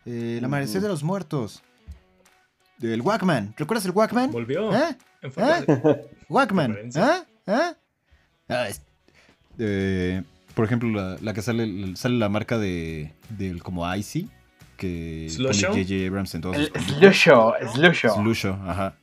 [0.04, 1.62] eh, el amanecer de los muertos.
[2.83, 3.55] El Walkman.
[3.57, 4.31] ¿Recuerdas el Walkman?
[4.31, 4.74] Volvió.
[4.74, 4.97] ¿Eh?
[5.22, 6.70] En forma de- Walkman.
[6.72, 7.05] Referencia.
[7.05, 7.24] ¿Ah?
[7.47, 7.74] ¿Ah?
[8.49, 8.83] Ah, es-
[9.59, 10.22] eh,
[10.55, 14.29] por ejemplo, la, la que sale, sale la marca de del como Icy,
[14.77, 16.07] que J.J.
[16.07, 16.57] Abrams en todos.
[16.99, 18.14] Slusho, Slusho.
[18.14, 18.95] Slusho, ajá.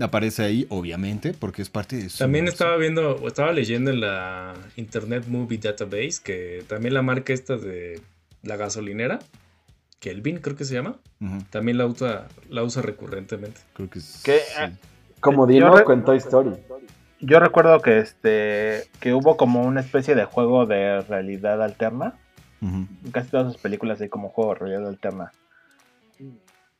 [0.00, 4.00] Aparece ahí, obviamente, porque es parte de su También estaba viendo, o estaba leyendo en
[4.00, 8.00] la Internet Movie Database que también la marca esta de
[8.42, 9.18] la gasolinera,
[10.00, 10.96] Kelvin creo que se llama,
[11.50, 13.60] también la usa, la usa recurrentemente.
[13.74, 14.30] creo que sí.
[14.58, 14.70] Ah,
[15.20, 16.52] Como Dino con Toy Story.
[17.20, 22.14] Yo recuerdo que este que hubo como una especie de juego de realidad alterna.
[22.62, 25.32] En casi todas sus películas hay como juego de realidad alterna.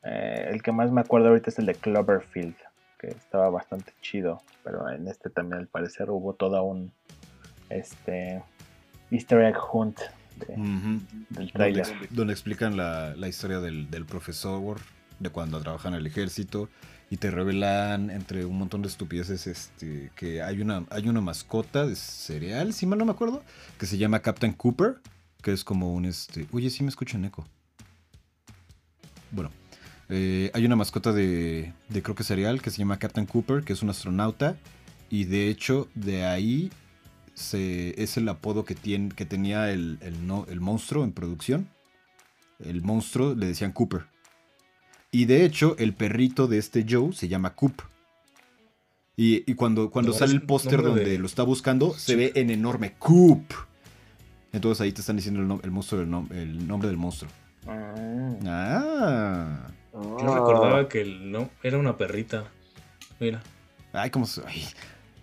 [0.03, 2.57] Eh, el que más me acuerdo ahorita es el de Cloverfield.
[2.99, 6.93] que estaba bastante chido, pero en este también al parecer hubo toda un
[7.71, 8.43] este
[9.11, 9.99] Easter egg hunt
[10.47, 10.61] de- Ujú.
[10.61, 11.87] del Donde, trailer.
[11.87, 14.79] ex- donde explican la, la historia del, del profesor,
[15.19, 16.69] de cuando trabaja en el ejército,
[17.11, 21.87] y te revelan entre un montón de estupideces este, que hay una, hay una mascota
[21.87, 23.43] de cereal, si mal no me acuerdo,
[23.79, 24.99] que se llama Captain Cooper,
[25.43, 26.47] que es como un este.
[26.53, 27.47] Oye, sí me escuchan eco.
[29.33, 29.51] Bueno,
[30.09, 33.73] eh, hay una mascota de, de creo que cereal que se llama Captain Cooper, que
[33.73, 34.57] es un astronauta,
[35.09, 36.71] y de hecho de ahí
[37.35, 41.69] se, es el apodo que, tiene, que tenía el, el no- el monstruo en producción.
[42.65, 44.03] El monstruo le decían Cooper.
[45.11, 47.81] Y de hecho, el perrito de este Joe se llama Coop.
[49.17, 52.33] Y, y cuando, cuando No, sale el póster donde de- lo está buscando, se ve
[52.37, 53.45] en enorme Coop.
[54.53, 57.31] Entonces ahí te están diciendo el, nom- el monstruo nom- el nombre del monstruo.
[58.47, 59.69] Ah.
[59.93, 62.45] Yo recordaba que el no era una perrita.
[63.19, 63.43] Mira.
[63.93, 64.27] Ay, como.
[64.27, 64.65] se- ay.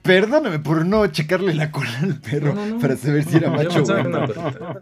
[0.08, 2.80] Perdóname por no checarle la cola al perro No, no, no.
[2.80, 4.82] para saber si era macho o.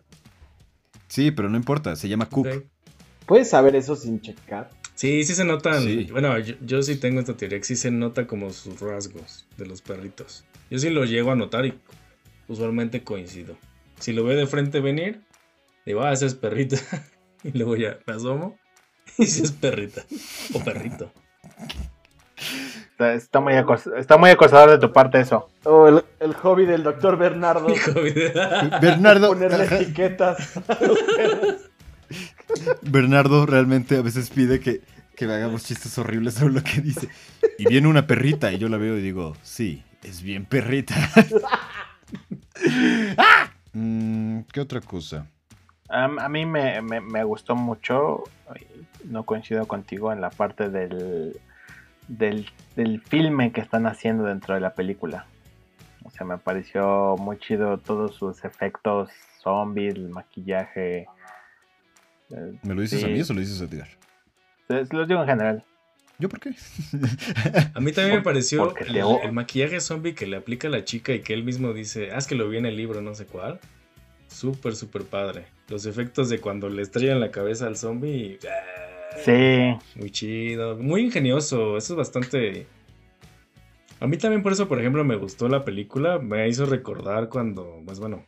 [1.08, 2.48] Sí, pero no importa, se llama Coop.
[2.48, 2.64] Ok.
[3.26, 4.70] ¿Puedes saber eso sin checar?
[4.94, 5.84] Sí, sí se notan.
[5.84, 6.08] Sí.
[6.12, 9.66] Bueno, yo, yo sí tengo esta teoría que sí se nota como sus rasgos de
[9.66, 10.46] los perritos.
[10.70, 11.74] Yo sí lo llego a notar y
[12.48, 13.58] usualmente coincido.
[14.00, 15.22] Si lo veo de frente venir,
[15.86, 16.78] digo, ah, ese es perrita.
[17.44, 18.58] y luego ya me asomo
[19.18, 20.04] y si es perrita
[20.54, 21.12] o perrito.
[22.96, 23.54] Está, está muy
[23.98, 25.50] está muy acosador de tu parte eso.
[25.66, 27.68] O el, el hobby del doctor Bernardo.
[28.82, 31.56] Bernardo, Ponerle etiquetas a los perros.
[32.84, 34.80] Bernardo realmente a veces pide que,
[35.18, 37.10] que hagamos chistes horribles sobre lo que dice.
[37.58, 40.96] Y viene una perrita y yo la veo y digo, sí, es bien perrita.
[43.18, 43.52] ¡Ah!
[43.74, 45.28] Mm, ¿Qué otra cosa?
[45.90, 48.24] A, a mí me, me- me gustó mucho,
[49.04, 51.38] no coincido contigo en la parte del,
[52.08, 55.26] del, del filme que están haciendo dentro de la película.
[56.04, 59.10] O sea, me pareció muy chido todos sus efectos
[59.42, 61.08] zombies, el maquillaje.
[62.32, 63.06] Eh, ¿Me lo dices Sí.
[63.06, 63.88] a mí o se lo dices a Edgar?
[64.68, 65.64] Se los digo en general.
[66.18, 66.52] ¿Yo por qué?
[67.74, 71.12] A mí también me pareció el, el maquillaje zombie que le aplica a la chica
[71.12, 73.26] y que él mismo dice, ah, es que lo vi en el libro, no sé
[73.26, 73.60] cuál.
[74.28, 75.46] Súper, súper padre.
[75.68, 78.40] Los efectos de cuando le estrellan la cabeza al zombie.
[78.48, 81.78] ah, Sí, Muy chido, muy ingenioso.
[81.78, 82.68] Eso es bastante.
[84.00, 86.20] A mí también por eso, por ejemplo, me gustó la película.
[86.20, 88.24] Me hizo recordar cuando, pues bueno,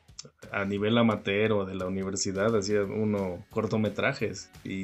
[0.51, 4.83] a nivel amateur o de la universidad hacía uno cortometrajes y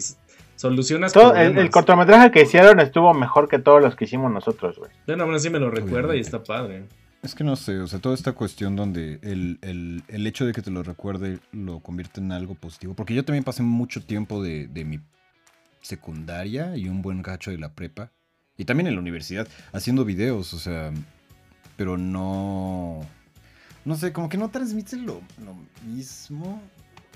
[0.55, 4.91] solucionas Todo- el, cortometraje que hicieron estuvo mejor que todos los que hicimos nosotros, güey.
[5.07, 6.83] Bueno, aún así me lo recuerda y está padre.
[7.23, 10.51] Es que no sé, o sea, toda esta cuestión donde el, el- el hecho de
[10.51, 12.93] que te lo recuerde lo convierte en algo positivo.
[12.93, 14.99] Porque yo también pasé mucho tiempo de, de mi
[15.83, 18.11] secundaria y un buen gacho de la prepa.
[18.57, 20.91] Y también en la universidad, haciendo videos, o sea,
[21.77, 23.05] pero no...
[23.85, 25.55] No sé, como que no transmite lo, lo
[25.85, 26.61] mismo.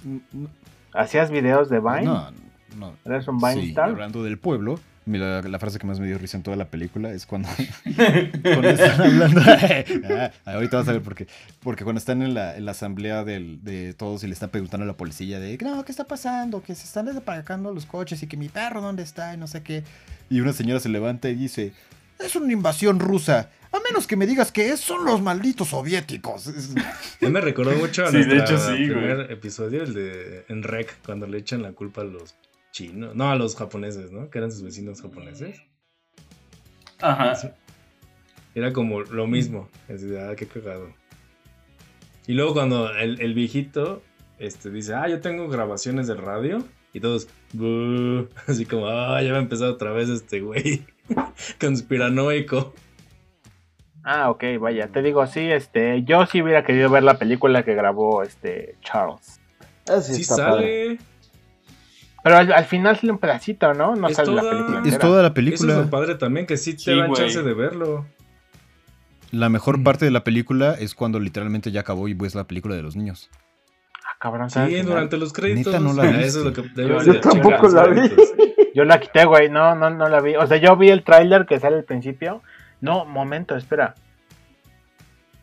[0.03, 0.49] No,
[0.93, 2.03] ¿Hacías videos de Vine?
[2.03, 2.31] no,
[2.75, 2.93] no.
[3.05, 3.89] ¿Eres un Vine Sí, star?
[3.89, 7.11] hablando del pueblo, mira, la, frase que más me dio risa en toda la película
[7.11, 7.49] es cuando,
[8.43, 9.41] cuando están hablando.
[9.45, 11.27] Ah, ahorita vas a ver por qué.
[11.61, 14.83] Porque cuando están en la, en la asamblea del- de todos y le están preguntando
[14.83, 16.61] a la policía de, no, ¿qué está pasando?
[16.61, 19.63] Que se están desapagando los coches y que mi perro dónde está y no sé
[19.63, 19.83] qué.
[20.29, 21.73] Y una señora se levanta y dice,
[22.19, 23.49] es una invasión rusa.
[23.71, 26.51] A menos que me digas que es, son los malditos soviéticos.
[27.21, 30.63] Ya me recordó mucho a Sí, de nuestro hecho, sí, primer episodio, el de en
[30.63, 32.35] Rec, cuando le echan la culpa a los
[32.77, 34.29] chinos, no, a los japoneses, ¿no?
[34.29, 35.59] Que eran sus vecinos japoneses.
[37.01, 37.33] Ajá.
[38.53, 39.67] Era como lo mismo.
[39.87, 40.93] Es de, ah, qué cagado.
[42.27, 44.03] Y luego cuando el, el viejito
[44.37, 46.63] este, dice, ah, yo tengo grabaciones de radio.
[46.93, 47.27] Y todos,
[48.47, 50.85] así como, ah, ya va a empezar otra vez este güey.
[51.59, 52.73] Conspiranoico.
[54.03, 54.87] Ah, ok, vaya.
[54.87, 59.41] Te digo, sí, este, yo sí hubiera querido ver la película que grabó este Charles.
[59.89, 60.99] Ah, sí, Sí está padre.
[62.27, 63.95] Pero al, al final sale un pedacito, ¿no?
[63.95, 64.81] No Es sale la toda- película.
[64.85, 65.75] es toda la Eso es película.
[65.77, 68.05] lo padre también, que sí te Sí, dan chance de verlo.
[69.31, 69.83] La mejor Mm.
[69.83, 72.95] parte de la película es cuando literalmente ya acabó y ves la película de los
[72.95, 73.29] niños.
[74.05, 75.73] Ah, cabrón, Sí, durante los créditos.
[75.73, 76.25] Neta, no la viste.
[76.27, 78.11] Eso es lo que Yo- debes yo de tampoco la vi.
[78.73, 79.49] Yo la quité, güey.
[79.49, 80.35] No, no, no la vi.
[80.35, 82.41] O sea, yo vi el tráiler que sale al principio.
[82.79, 83.95] No, momento, espera.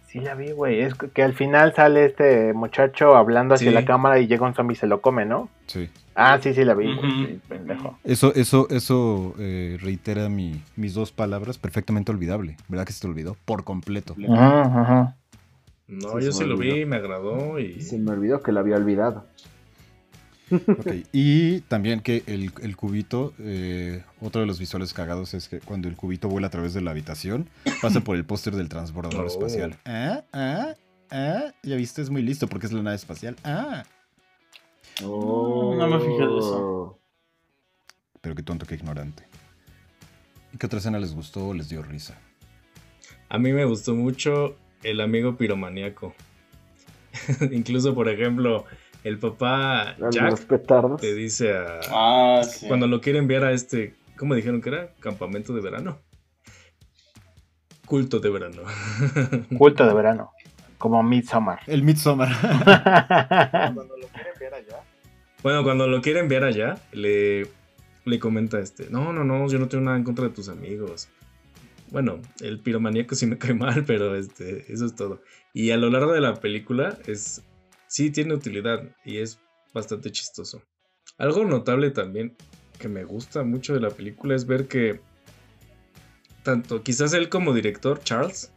[0.06, 0.80] Sí la vi, güey.
[0.80, 3.74] Es que al final sale este muchacho hablando hacia Sí.
[3.74, 5.48] la cámara y llega un zombie y se lo come, ¿no?
[5.66, 5.90] Sí.
[6.14, 6.86] Ah, sí, sí la vi.
[6.94, 7.98] Sí, pendejo.
[8.04, 12.56] Eso, eso, eso eh, reitera mi- mis dos palabras, perfectamente olvidable.
[12.68, 13.36] ¿Verdad que se te olvidó?
[13.44, 14.14] Por completo.
[14.30, 15.16] Ajá, ajá.
[15.88, 17.80] No, Sí, yo se sí lo vi, me agradó y...
[17.82, 19.26] Se me olvidó que la había olvidado.
[20.50, 25.58] Ok, Y también que el, el cubito, eh, otro de los visuales cagados es que
[25.60, 27.48] cuando el cubito vuela a través de la habitación,
[27.82, 29.28] pasa por el póster del transbordador Oh.
[29.28, 29.76] espacial.
[29.84, 30.74] Ah, ah,
[31.10, 33.36] ah, ya viste, es muy listo porque es la nave espacial.
[33.42, 33.84] Ah,
[35.02, 36.58] No, no me fijé de eso.
[36.62, 37.00] Oh.
[38.20, 39.24] pero qué tonto, qué ignorante.
[40.52, 42.18] ¿Y qué otra escena les gustó o les dio risa?
[43.28, 46.14] A mí me gustó mucho el amigo piromaníaco.
[47.50, 48.64] Incluso, por ejemplo,
[49.02, 51.00] el papá Los Jack petardos.
[51.00, 51.80] te dice a...
[51.90, 52.68] Ah, sí.
[52.68, 53.94] Cuando lo quiere enviar a este...
[54.16, 54.94] ¿Cómo dijeron que era?
[55.00, 55.98] Campamento de verano.
[57.86, 58.62] Culto de verano.
[59.58, 60.30] Culto de verano.
[60.78, 61.60] Como Midsommar.
[61.66, 62.28] El Midsommar.
[65.44, 67.46] Bueno, cuando lo quiere enviar allá, le,
[68.06, 71.10] le comenta este, no, no, no, yo no tengo nada en contra de tus amigos.
[71.90, 75.20] Bueno, el piromaníaco sí me cae mal, pero este, eso es todo.
[75.52, 77.42] Y a lo largo de la película es,
[77.88, 79.38] sí tiene utilidad y es
[79.74, 80.62] bastante chistoso.
[81.18, 82.34] Algo notable también
[82.78, 85.00] que me gusta mucho de la película es ver que
[86.42, 88.50] tanto quizás él como director, Charles,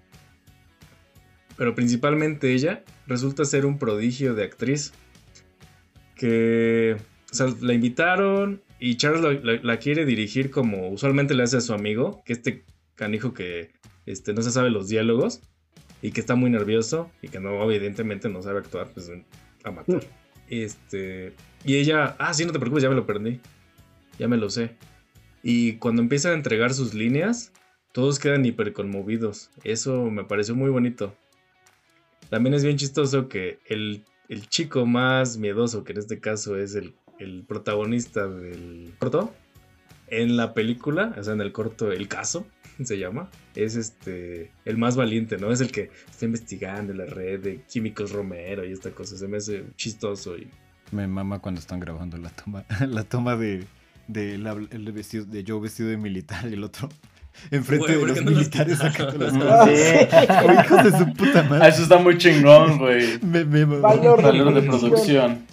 [1.58, 4.94] pero principalmente ella, resulta ser un prodigio de actriz
[6.18, 6.97] que
[7.32, 11.57] o sea, la invitaron y Charles la, la- la quiere dirigir como usualmente le hace
[11.57, 12.63] a su amigo, que este
[12.95, 13.72] canijo que
[14.05, 15.41] este, no se sabe los diálogos
[16.01, 19.11] y que está muy nervioso y que no, evidentemente no sabe actuar, pues
[19.63, 20.01] a matar.
[20.49, 21.34] Este,
[21.65, 23.39] y ella, ah, sí, no te preocupes, ya me lo perdí,
[24.18, 24.76] ya me lo sé.
[25.43, 27.51] Y cuando empieza a entregar sus líneas,
[27.91, 29.49] todos quedan hiper conmovidos.
[29.63, 31.15] Eso me pareció muy bonito.
[32.30, 36.75] También es bien chistoso que el, el chico más miedoso, que en este caso es
[36.75, 39.34] el, el protagonista del corto,
[40.09, 42.47] en la película, o sea, en el corto El Caso,
[42.84, 45.51] se llama, es este el más valiente, ¿no?
[45.51, 49.17] Es el que está investigando la red de Químicos Romero y esta cosa.
[49.17, 50.47] Se me hace chistoso y
[50.91, 53.65] Me mama cuando están grabando la toma, la toma de,
[54.07, 56.88] de, la- el vestido, de Joe vestido de militar y el otro
[57.52, 59.70] enfrente de ¿por los no militares sacando las Ah, cosas.
[59.80, 59.84] sí.
[60.66, 61.70] Hijos de su puta Ah, madre.
[61.70, 63.20] Eso está muy chingón, güey.
[63.22, 63.66] Me, me.
[63.66, 65.46] Valor Valor de producción.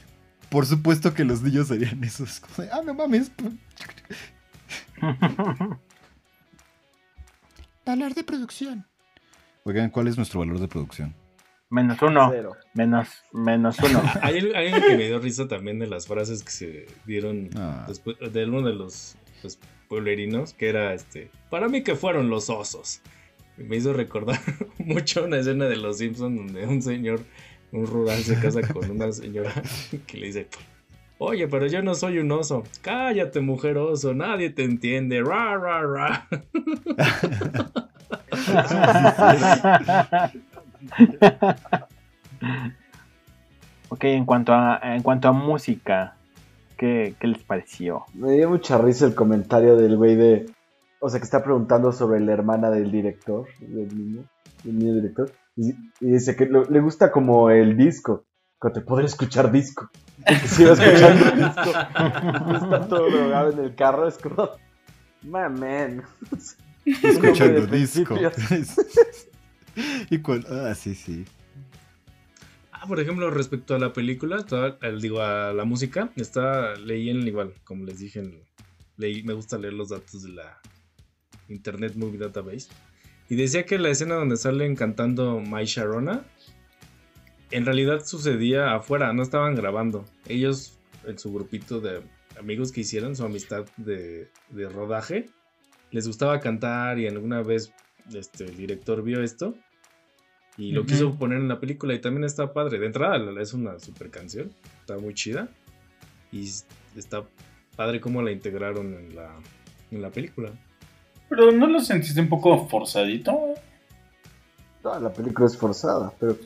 [0.49, 2.24] Por supuesto que los niños harían eso.
[2.24, 3.30] Es como de, ah, no mames.
[7.87, 8.87] Valor de producción.
[9.64, 11.14] Oigan, ¿cuál es nuestro valor de producción?
[11.70, 12.30] Menos uno.
[12.32, 12.53] Cero.
[12.74, 14.03] Menos, menos uno.
[14.22, 17.85] hay, hay algo que me dio risa también de las frases que se dieron Ah.
[17.89, 19.59] después de uno de los, los
[19.95, 23.01] pueblerinos, que era este, para mí que fueron los osos.
[23.57, 24.40] Me hizo recordar
[24.78, 27.20] mucho una escena de Los Simpsons donde un señor,
[27.70, 29.53] un rural se casa con una señora
[30.09, 30.49] que le dice,
[31.18, 32.64] oye, pero yo no soy un oso.
[32.82, 35.22] Cállate, mujer oso, nadie te entiende.
[35.22, 36.26] Ra, ra, ra.
[43.90, 46.16] ok, en cuanto a, en cuanto a música,
[46.76, 48.04] ¿qué, qué les pareció?
[48.14, 50.46] Me dio mucha risa el comentario del güey de.
[51.00, 54.24] O sea, que está preguntando sobre la hermana del director, del niño,
[54.62, 55.30] del niño director.
[55.56, 55.70] Y,
[56.00, 58.24] y dice que lo- le gusta como el disco.
[58.60, 59.90] Que te podría escuchar disco.
[60.46, 61.70] Si escuchando disco.
[61.70, 64.48] está todo drogado en el carro, es como.
[65.22, 66.02] Man, man.
[66.86, 68.14] Escuchando disco.
[70.10, 71.24] y cuál- ah, sí, sí.
[72.85, 74.45] Ah, por ejemplo, respecto a la película,
[75.01, 78.22] digo, a la música, está, leí en igual, como les dije,
[78.99, 80.61] me gusta leer los datos de la
[81.49, 82.68] Internet Movie Database.
[83.30, 86.26] Y decía que la escena donde salen cantando My Sharona,
[87.51, 90.05] en realidad sucedía afuera, no estaban grabando.
[90.28, 92.03] Ellos, en su grupito de
[92.39, 95.30] amigos que hicieron, su amistad de, de rodaje,
[95.91, 97.72] les gustaba cantar y alguna vez
[98.12, 99.55] este, el director vio esto
[100.57, 102.78] y lo quiso poner en la película y también está padre.
[102.78, 105.48] De entrada es una super canción, está muy chida
[106.30, 106.48] y
[106.96, 107.24] está
[107.76, 109.34] padre cómo la integraron en la,
[109.90, 110.52] en la película.
[111.28, 113.55] Pero ¿no lo sentiste un poco forzadito?
[114.82, 116.36] Toda la película es forzada, pero.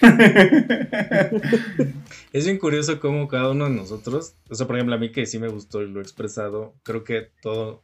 [2.32, 5.26] Es bien curioso cómo cada uno de nosotros, o sea, por ejemplo, a mí que
[5.26, 7.82] sí me gustó y lo he expresado, creo que todo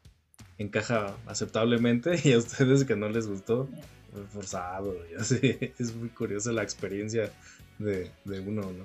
[0.58, 3.68] encaja aceptablemente y a ustedes que no les gustó,
[4.30, 5.58] forzado y así.
[5.78, 7.30] Es muy curioso la experiencia
[7.78, 8.84] de, de uno, ¿no?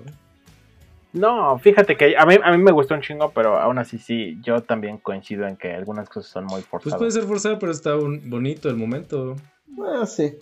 [1.10, 4.38] No, fíjate que a mí, a mí me gustó un chingo, pero aún así sí,
[4.42, 6.98] yo también coincido en que algunas cosas son muy Pues forzadas.
[6.98, 9.34] puede ser forzado, pero está un- bonito el momento.
[9.68, 10.36] Bueno, sí.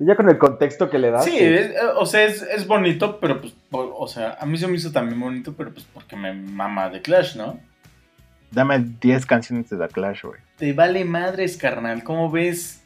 [0.00, 1.24] Ya con el contexto que le das.
[1.24, 4.66] Sí, es- eh, o sea, es, es bonito, pero pues, o sea, a mí se
[4.66, 7.60] me hizo también bonito, pero pues porque me mama de Clash, ¿no?
[8.50, 10.40] Dame 10 canciones de The Clash, güey.
[10.56, 12.83] Te vale madres, carnal, ¿cómo ves?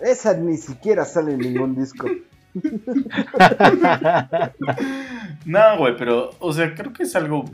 [0.00, 2.08] Esa ni siquiera sale en ningún disco.
[5.44, 7.44] No, güey, pero, o sea, creo que es algo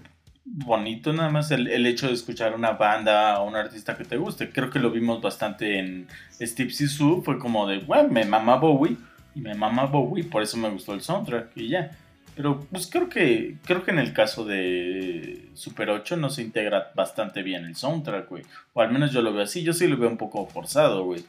[0.44, 4.16] bonito nada más el, el hecho de escuchar una banda o un artista que te
[4.16, 4.50] guste.
[4.50, 6.08] Creo que lo vimos bastante en
[6.40, 8.96] Steve Sisu, fue como de, bueno, me mama Bowie
[9.34, 11.90] y me mama Bowie, por eso me gustó el soundtrack y ya.
[12.34, 16.90] Pero pues creo que creo que en el caso de Super 8 no se integra
[16.94, 18.44] bastante bien el soundtrack, güey.
[18.72, 21.24] O al menos yo lo veo así, yo sí lo veo un poco forzado, güey.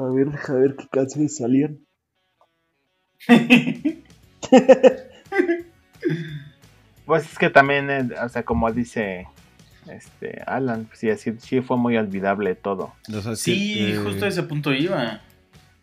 [0.00, 1.78] A ver, deja ver qué canciones salían.
[7.04, 9.26] Pues es que también, eh, o sea, como dice
[9.88, 12.94] este Alan, pues sí, así, sí fue muy olvidable todo.
[13.12, 15.20] O sea, sí, que, eh, justo a ese punto iba.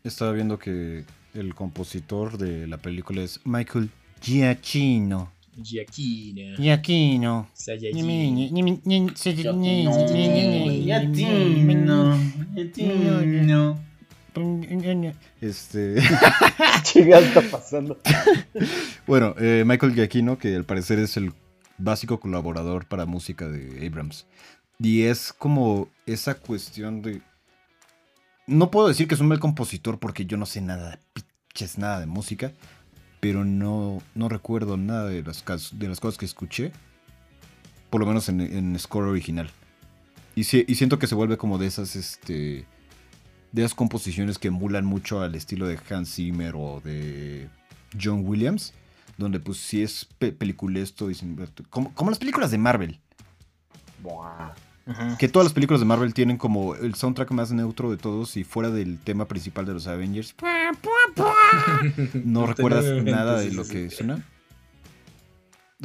[0.03, 1.03] Estaba viendo que
[1.33, 3.89] el compositor de la película es Michael
[4.21, 5.31] Giacchino.
[5.61, 6.55] Giaquina.
[6.55, 7.49] Giacchino.
[7.53, 8.47] Saiyajin.
[15.41, 15.95] Este.
[15.97, 17.99] ¿Qué chingada está pasando?
[19.07, 21.31] Bueno, eh, Michael Giacchino, que al parecer es el
[21.77, 24.25] básico colaborador para música de Abrams.
[24.79, 27.21] Y es como esa cuestión de...
[28.47, 31.99] No puedo decir que es un mal compositor porque yo no sé nada, pinches nada
[32.01, 32.51] de música,
[33.21, 35.43] pero no, no recuerdo nada de las,
[35.79, 36.71] de las cosas que escuché,
[37.89, 39.49] por lo menos en, en score original.
[40.35, 42.65] Y, si- y siento que se vuelve como de esas, este,
[43.61, 47.47] de esas composiciones que emulan mucho al estilo de Hans Zimmer o de
[48.01, 48.73] John Williams,
[49.17, 51.37] donde pues sí es pe- peliculesto y sin-
[51.69, 52.99] como, como las películas de Marvel.
[54.03, 54.51] Buah.
[55.19, 58.45] Que todas las películas de Marvel tienen como el soundtrack más neutro de todos y
[58.45, 60.33] fuera del tema principal de los Avengers.
[62.23, 63.97] No recuerdas nada de lo que sí.
[63.97, 64.23] suena.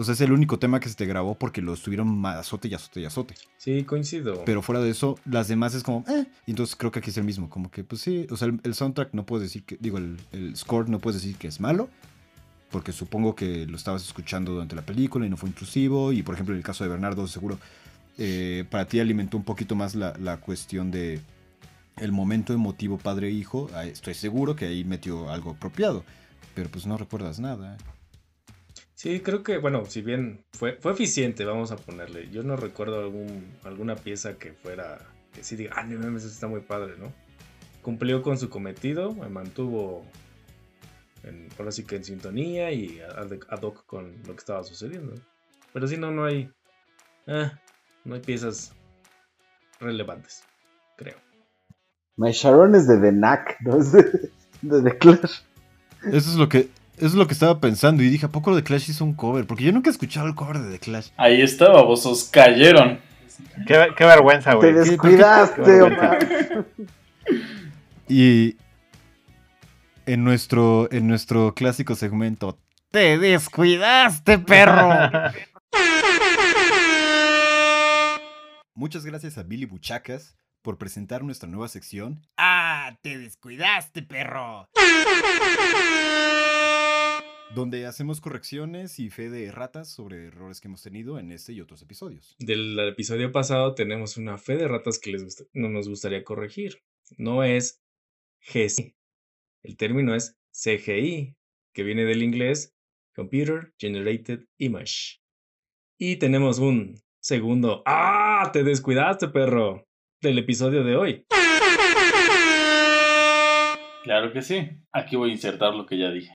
[0.00, 3.00] Sea, es el único tema que se te grabó porque lo estuvieron azote y azote
[3.00, 3.34] y azote.
[3.58, 4.42] Sí, coincido.
[4.46, 6.26] Pero fuera de eso, las demás es como, eh.
[6.46, 7.50] Entonces creo que aquí es el mismo.
[7.50, 10.16] Como que, pues sí, o sea, el, el soundtrack no puedes decir que, digo, el,
[10.32, 11.90] el score no puedes decir que es malo.
[12.70, 16.10] Porque supongo que lo estabas escuchando durante la película y no fue intrusivo.
[16.12, 17.58] Y por ejemplo, en el caso de Bernardo, seguro
[18.16, 21.20] eh, para ti alimentó un poquito más la, la cuestión de
[21.98, 23.68] el momento emotivo padre-hijo.
[23.74, 26.02] Ah, Estoy seguro que ahí metió algo apropiado.
[26.54, 27.76] Pero pues no recuerdas nada.
[29.02, 32.30] Sí, creo que, bueno, si bien fue, fue eficiente, vamos a ponerle.
[32.30, 34.96] Yo no recuerdo algún, alguna pieza que fuera,
[35.32, 37.12] que sí diga, ah, no mames, eso está muy padre, ¿no?
[37.82, 40.06] Cumplió con su cometido, me mantuvo,
[41.24, 45.14] en, ahora sí que en sintonía y ad, ad hoc con lo que estaba sucediendo.
[45.72, 46.52] Pero si no, no hay,
[47.26, 47.58] ah,
[48.04, 48.72] no hay piezas
[49.80, 50.44] relevantes,
[50.96, 51.16] creo.
[52.16, 54.30] My Sharon es de The Knack, no es de,
[54.62, 55.40] de The Clash.
[56.04, 56.70] Eso es lo que.
[56.96, 59.46] Eso es lo que estaba pensando y dije, ¿a poco The Clash hizo un cover?
[59.46, 61.08] Porque yo nunca he escuchado el cover de The Clash.
[61.16, 63.00] Ahí está, babosos, cayeron.
[63.66, 64.72] Qué, qué vergüenza, Te güey.
[64.74, 66.66] descuidaste, Qué Omar.
[68.08, 68.56] Y
[70.06, 72.58] en nuestro, en nuestro clásico segmento,
[72.90, 74.90] ¡Te descuidaste, perro!
[78.74, 82.26] Muchas gracias a Billy Buchacas por presentar nuestra nueva sección.
[82.36, 82.96] ¡Ah!
[83.02, 84.68] ¡Te descuidaste, perro!
[87.54, 91.60] Donde hacemos correcciones y fe de ratas sobre errores que hemos tenido en este y
[91.60, 92.34] otros episodios.
[92.38, 96.82] Del episodio pasado tenemos una fe de ratas que les no nos gustaría corregir.
[97.18, 97.82] No es
[98.40, 98.96] GC.
[99.64, 101.36] El término es CGI,
[101.74, 102.74] que viene del inglés
[103.14, 105.20] Computer Generated Image.
[105.98, 107.82] Y tenemos un segundo.
[107.84, 108.48] ¡Ah!
[108.50, 109.86] Te descuidaste, perro.
[110.22, 111.26] Del episodio de hoy.
[114.04, 114.70] Claro que sí.
[114.90, 116.32] Aquí voy a insertar lo que ya dije.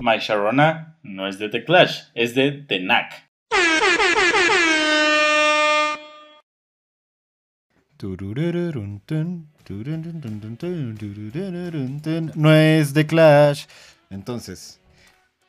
[0.00, 3.30] My Sharona no es de The Clash, es de The Knack.
[12.34, 13.66] No es de Clash.
[14.10, 14.80] Entonces,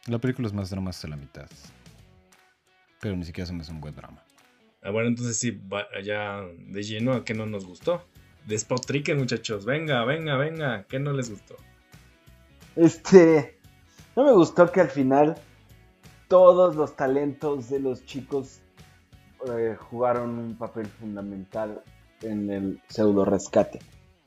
[0.08, 1.48] la película es más drama hasta la mitad.
[3.02, 4.24] Pero ni siquiera se me hace un buen drama.
[4.84, 8.08] Ah, bueno, entonces sí, va- ya de lleno a qué no nos gustó.
[8.46, 9.66] Despotriquen, muchachos.
[9.66, 10.84] Venga, venga, venga.
[10.88, 11.56] ¿Qué no les gustó?
[12.76, 13.60] Este.
[14.16, 15.36] No me gustó que al final
[16.28, 18.60] todos los talentos de los chicos
[19.48, 21.82] eh, jugaron un papel fundamental
[22.22, 23.80] en el pseudo rescate.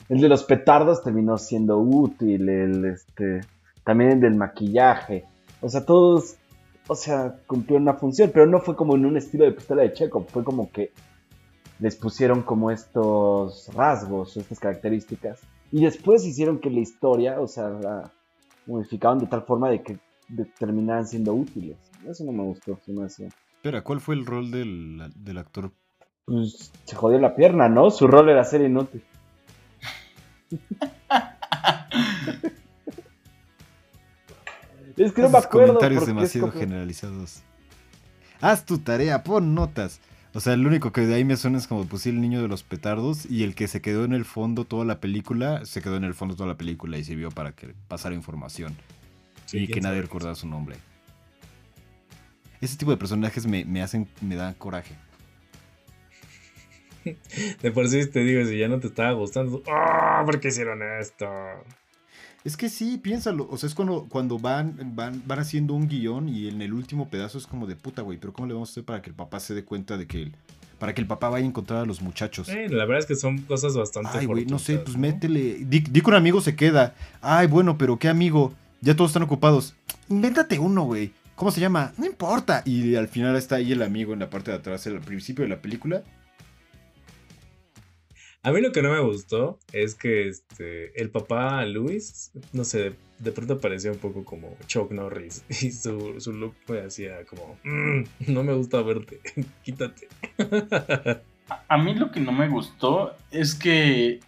[0.09, 3.41] El de los petardos terminó siendo útil, el este
[3.85, 5.25] también el del maquillaje.
[5.61, 6.37] O sea, todos,
[6.89, 9.93] o sea, cumplieron una función, pero no fue como en un estilo de pistola de
[9.93, 10.93] Checo, fue como que
[11.79, 15.41] les pusieron como estos rasgos, estas características.
[15.73, 18.13] Y después hicieron que la historia, o sea, la
[18.67, 19.99] modificaban de tal forma de que
[20.29, 21.77] de- terminaran siendo útiles.
[22.07, 23.29] Eso no me gustó, se me hacía.
[23.57, 25.73] Espera, ¿cuál fue el rol del, del actor?
[26.25, 27.91] Pues se jodió la pierna, ¿no?
[27.91, 29.03] Su rol era ser inútil.
[34.97, 35.67] es que no me acuerdo.
[35.69, 37.43] comentarios demasiado generalizados.
[38.41, 40.01] haz tu tarea, pon notas.
[40.37, 42.43] O sea, lo único que de ahí me suena es como, pues sí, el niño
[42.43, 45.81] de los petardos y el que se quedó en el fondo toda la película, se
[45.81, 48.77] quedó en el fondo toda la película y sirvió para que pasara información
[49.47, 50.03] Sí, y que nadie sabe.
[50.03, 50.77] recordara su nombre.
[52.61, 54.95] Ese tipo de personajes me, me hacen, me dan coraje.
[57.63, 59.63] De por sí te digo, si ya no te estaba gustando.
[59.67, 60.23] ¡Ah!
[60.27, 61.27] ¿Por qué hicieron esto?
[62.47, 63.49] Es que sí, piénsalo.
[63.51, 67.09] O sea, es cuando, cuando van, van, van haciendo un guion y en el último
[67.09, 68.19] pedazo es como de puta, güey.
[68.19, 70.23] Pero ¿cómo le vamos a hacer para que el papá se dé cuenta de que
[70.23, 70.33] el-
[70.79, 72.49] para que el papá vaya a encontrar a los muchachos?
[72.49, 75.01] Eh, la verdad es que son cosas bastante Ay, güey, no sé, pues ¿no?
[75.03, 75.65] métele.
[75.65, 76.95] Di, di que un amigo se queda.
[77.21, 78.55] Ay, bueno, pero ¿qué amigo?
[78.81, 79.75] Ya todos están ocupados.
[80.09, 81.13] Invéntate uno, güey.
[81.35, 81.93] ¿Cómo se llama?
[81.99, 82.63] No importa.
[82.65, 85.49] Y al final está ahí el amigo en la parte de atrás, al principio de
[85.51, 86.03] la película.
[88.47, 92.95] A mí lo que no me gustó es que este, el papá Luis, no sé,
[93.19, 97.59] de pronto parecía un poco como Chuck Norris y su, su look me hacía como,
[97.65, 99.19] "Mm, no me gusta verte,
[99.65, 100.07] quítate.
[101.69, 104.21] A- mí lo que no me gustó es que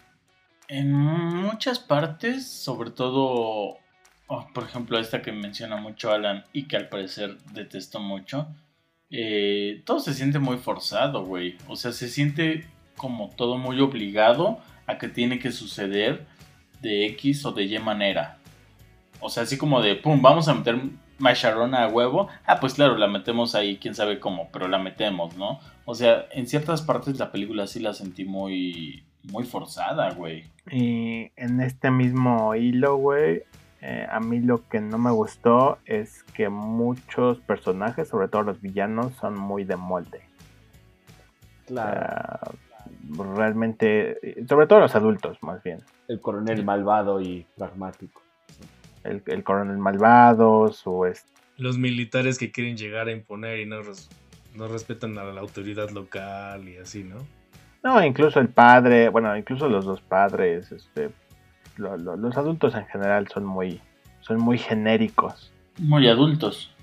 [0.66, 3.76] en muchas partes, sobre todo,
[4.26, 8.48] oh, por ejemplo, esta que menciona mucho Alan y que al parecer detesto mucho,
[9.10, 11.56] eh, todo se siente muy forzado, güey.
[11.68, 12.66] O sea, se siente
[12.98, 16.26] como todo muy obligado a que tiene que suceder
[16.82, 18.36] de X o de Y manera.
[19.20, 20.78] O sea, así como de, pum, vamos a meter
[21.18, 22.28] macharona a huevo.
[22.46, 25.58] Ah, pues claro, la metemos ahí, quién sabe cómo, pero la metemos, ¿no?
[25.86, 30.44] O sea, en ciertas partes la película sí la sentí muy, muy forzada, güey.
[30.70, 33.42] Y en este mismo hilo, güey,
[33.80, 38.60] eh, a mí lo que no me gustó es que muchos personajes, sobre todo los
[38.60, 40.20] villanos, son muy de molde.
[41.64, 41.90] O Claro.
[42.00, 42.40] sea,
[43.16, 45.80] realmente, eh, sobre todo los adultos, más bien.
[46.08, 48.22] El coronel malvado y pragmático.
[49.04, 51.26] El, el coronel malvado, su est-
[51.56, 54.08] Los militares que quieren llegar a imponer y no, res-
[54.54, 57.16] no respetan a la autoridad local y así, ¿no?
[57.82, 61.10] No, incluso el padre, bueno, incluso los dos padres, este,
[61.76, 63.80] lo- lo- los adultos en general son muy,
[64.20, 65.52] son muy genéricos.
[65.78, 66.74] Muy adultos.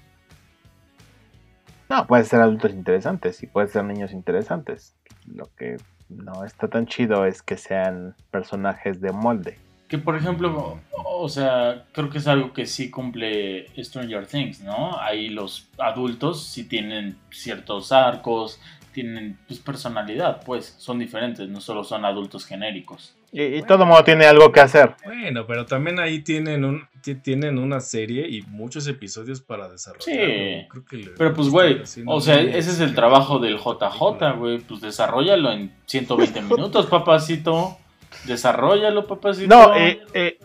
[1.89, 4.95] No, pueden ser adultos interesantes y pueden ser niños interesantes.
[5.33, 5.77] Lo que
[6.09, 9.57] no está tan chido es que sean personajes de molde.
[9.87, 14.99] Que por ejemplo, o sea, creo que es algo que sí cumple Stranger Things, ¿no?
[14.99, 18.59] Ahí los adultos sí tienen ciertos arcos,
[18.93, 23.15] tienen pues, personalidad, pues son diferentes, no solo son adultos genéricos.
[23.37, 24.95] Y, y todo mundo tiene algo que hacer.
[25.03, 30.05] Bueno, pero también ahí tienen un ti- tienen una serie y muchos episodios para desarrollar.
[30.05, 30.67] Sí.
[30.69, 33.57] Creo que le- Pero pues, güey, o sea, ese es el trabajo del.
[33.57, 37.77] JJ, güey, pues desarrollalo en 120 minutos, papacito.
[38.23, 39.53] Desarrollalo, papacito.
[39.53, 40.39] No, eh, eh,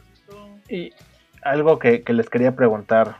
[0.69, 0.91] y
[1.43, 3.19] algo que, que les quería preguntar,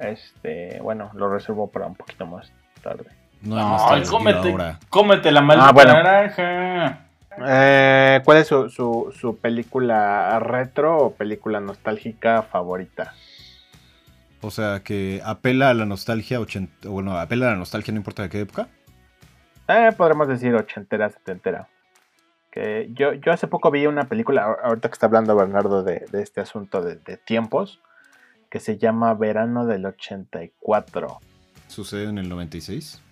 [0.00, 2.52] este, bueno, lo reservo para un poquito más
[2.82, 3.04] tarde.
[3.42, 4.56] No más tarde, cómete,
[4.88, 5.92] cómete la maldita Ah, bueno.
[5.92, 7.04] naranja.
[7.46, 13.14] Eh, ¿Cuál es su, su, su película retro o película nostálgica favorita?
[14.40, 16.38] O sea, que apela a la nostalgia,
[16.84, 18.68] bueno, apela a la nostalgia no importa de qué época.
[19.66, 21.68] Eh, podremos decir ochentera, setentera.
[22.50, 26.22] Que yo, yo hace poco vi una película, ahorita que está hablando Bernardo de, de
[26.22, 27.80] este asunto de, de tiempos,
[28.48, 31.18] que se llama Verano del 84.
[31.66, 33.02] Sucede en el 96.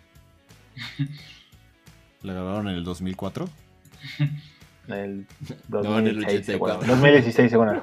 [2.23, 3.49] La grabaron en el 2004.
[4.89, 5.27] El
[5.69, 6.75] No, en el 2016, seguro.
[6.75, 6.95] 84.
[6.95, 7.83] 2016, seguro.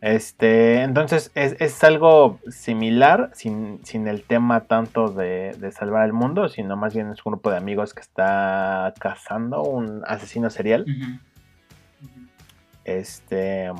[0.00, 6.14] Este, entonces es, es algo similar, sin, sin el tema tanto de, de salvar el
[6.14, 10.86] mundo, sino más bien es un grupo de amigos que está cazando un asesino serial.
[12.84, 13.70] Este.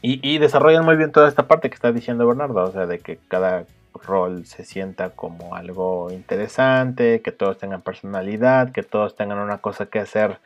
[0.00, 3.00] Y, y desarrollan muy bien toda esta parte que está diciendo Bernardo, o sea, de
[3.00, 3.66] que cada
[4.02, 9.86] rol se sienta como algo interesante, que todos tengan personalidad, que todos tengan una cosa
[9.86, 10.40] que hacer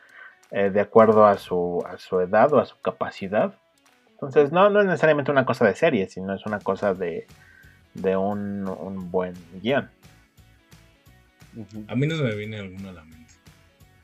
[0.51, 3.55] eh, de acuerdo a su, a su edad o a su capacidad.
[4.11, 7.27] Entonces, no, no es necesariamente una cosa de serie, sino es una cosa de,
[7.93, 9.89] de un, un buen guion.
[11.87, 13.33] A mí no se me viene alguno a la mente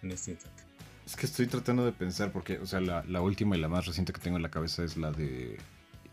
[0.01, 0.63] en este instante.
[1.05, 3.87] Es que estoy tratando de pensar porque, o sea, la, la última y la más
[3.87, 5.57] reciente que tengo en la cabeza es la de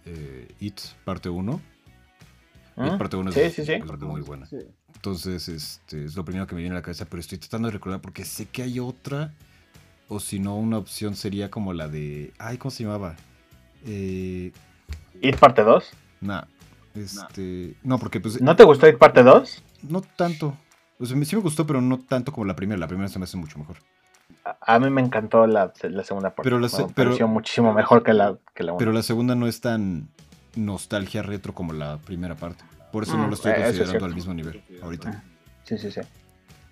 [0.06, 1.60] eh, It, parte 1.
[2.76, 2.98] ¿Mm?
[2.98, 4.46] parte 1 es, Sí, es muy buena.
[4.46, 4.58] Sí.
[4.94, 7.72] Entonces, este, es lo primero que me viene a la cabeza, pero estoy tratando de
[7.72, 9.32] recordar porque sé que hay otra.
[10.08, 12.32] O si no, una opción sería como la de.
[12.38, 13.16] Ay, ¿cómo se llamaba?
[13.84, 14.52] Eh,
[15.20, 15.90] ¿It parte 2?
[16.20, 16.42] nah,
[16.94, 17.74] este.
[17.82, 18.40] No, porque pues.
[18.40, 19.62] ¿No te gustó It parte 2?
[19.88, 20.56] no tanto.
[20.98, 22.78] O sea, me- sí me gustó, pero no tanto como la primera.
[22.78, 23.76] La primera se me hace mucho mejor.
[24.60, 26.42] A, mí me encantó la, la segunda parte.
[26.44, 29.00] Pero la me se- pero- pareció muchísimo mejor que la, que la Pero una.
[29.00, 30.08] la segunda no es tan
[30.56, 32.64] nostalgia retro como la primera parte.
[32.92, 35.22] Por eso no Mm, lo estoy eh, es considerando al mismo nivel ahorita.
[35.64, 36.00] Sí, sí, sí.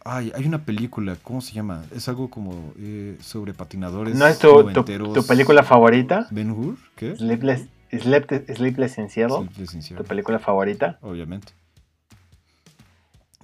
[0.05, 1.85] Ay, hay una película, ¿cómo se llama?
[1.95, 4.14] Es algo como eh, sobre patinadores.
[4.14, 6.26] ¿No es tu, tu, película favorita?
[6.30, 6.76] ¿Ben Hur?
[6.95, 7.16] ¿Qué?
[7.16, 9.39] Sleepless, Sleep- Sleepless in Seattle.
[9.39, 10.99] Sleepless in Seattle, ¿Tu película favorita?
[11.01, 11.53] Obviamente.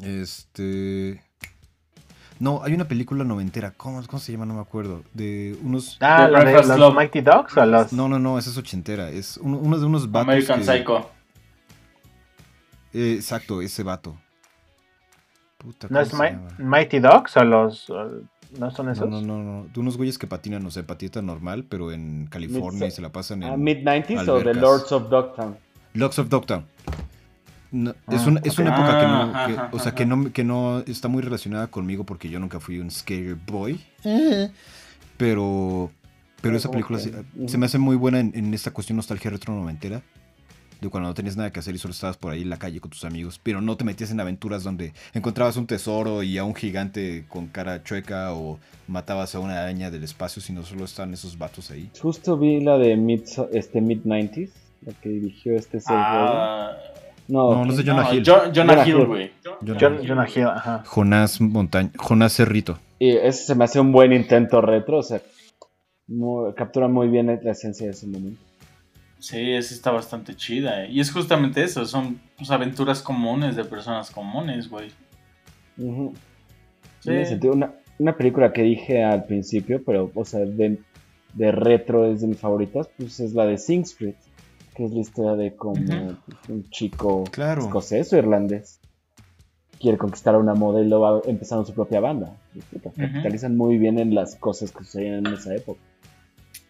[0.03, 1.23] Este.
[2.41, 3.73] No, hay una película noventera.
[3.77, 4.47] ¿Cómo, cómo se llama?
[4.47, 5.03] No me acuerdo.
[5.13, 5.97] De unos.
[6.01, 6.95] Ah, The ¿la de los Club.
[6.97, 7.93] Mighty Dogs o los...?
[7.93, 9.11] No, no, no, esa es ochentera.
[9.11, 10.29] Es uno, uno de unos vatos.
[10.29, 11.11] American que- Psycho.
[12.93, 14.17] Eh, exacto, ese vato.
[15.59, 16.35] Puta, ¿No ¿cómo es?
[16.59, 17.89] Mighty Dogs o los...
[17.91, 18.23] o-
[18.59, 19.09] ¿No son No, esos?
[19.09, 19.67] no, no, no.
[19.73, 23.13] De unos güeyes que patinan, no sé, patita normal, pero en California y se la
[23.13, 23.51] pasan en.
[23.53, 24.55] Ah, ¿Mid-90s o The.
[24.55, 25.57] Lords of Dogtown?
[25.95, 26.65] Locks of Dogtown.
[27.73, 30.33] No, es, Ah, una, es una época que no, que- ajá, o sea, que no,
[30.33, 33.81] que no está muy relacionada conmigo porque yo nunca fui un scary boy.
[35.17, 35.91] Pero,
[36.41, 40.03] pero esa película se, me hace muy buena en, en esta cuestión nostalgia retro noventera.
[40.81, 42.81] De cuando no tenías nada que hacer y solo estabas por ahí en la calle
[42.81, 43.39] con tus amigos.
[43.43, 47.49] Pero no te metías en aventuras donde encontrabas un tesoro y a un gigante con
[47.49, 48.59] cara chueca o
[48.89, 51.91] matabas a una araña del espacio, sino solo están esos vatos ahí.
[52.01, 53.21] Justo vi la de mid,
[53.53, 54.49] este Mid-90s,
[54.87, 56.77] la que dirigió este Seth Rogen.
[57.31, 57.97] No, No, no sé ¿quién?
[57.97, 58.23] Jonah no, Hill.
[58.27, 59.31] Jo- Jonah Jonah Hill, güey.
[59.45, 60.83] John, Jonah Hill, ajá.
[60.87, 62.79] Jonás Montaña, Jonás Cerrito.
[62.99, 65.21] Y ese se me hace un buen intento retro, o sea,
[66.09, 68.41] mu- captura muy bien la esencia de ese momento.
[69.19, 70.85] Sí, esa está bastante chida.
[70.85, 70.91] eh.
[70.91, 74.91] Y es justamente eso, son pues, aventuras comunes de personas comunes, güey.
[75.79, 76.15] Ujú.
[77.01, 77.09] Sí.
[77.11, 77.53] Tiene sentido.
[77.53, 80.79] Una, una película que dije al principio, pero, o sea, de,
[81.35, 84.15] de retro es de mis favoritas, pues es la de Sing Street,
[84.81, 86.17] que es la historia de cómo Ujú.
[86.25, 87.61] pues, un chico Claro.
[87.63, 88.81] escocés o irlandés
[89.79, 92.35] quiere conquistar a una modelo va empezando su propia banda.
[92.55, 92.99] Y, puta, Ujú.
[93.01, 95.81] Capitalizan muy bien en las cosas que sucedían en esa época.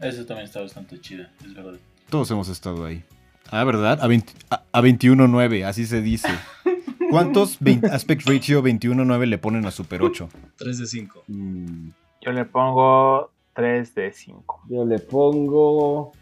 [0.01, 1.79] Esa también está bastante chida, es verdad.
[2.09, 3.05] Todos hemos estado ahí.
[3.51, 3.99] Ah, ¿verdad?
[4.03, 6.29] A, 20 a, a 21.9, así se dice.
[7.11, 10.29] ¿Cuántos 20 aspect ratio 21.9 le ponen a Super 8?
[10.57, 11.25] 3 de 5.
[11.29, 11.89] Mm,
[12.23, 14.61] Yo le pongo 3 de 5.
[14.69, 16.13] Yo le pongo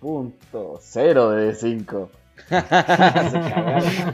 [0.00, 2.10] 3.0 de 5.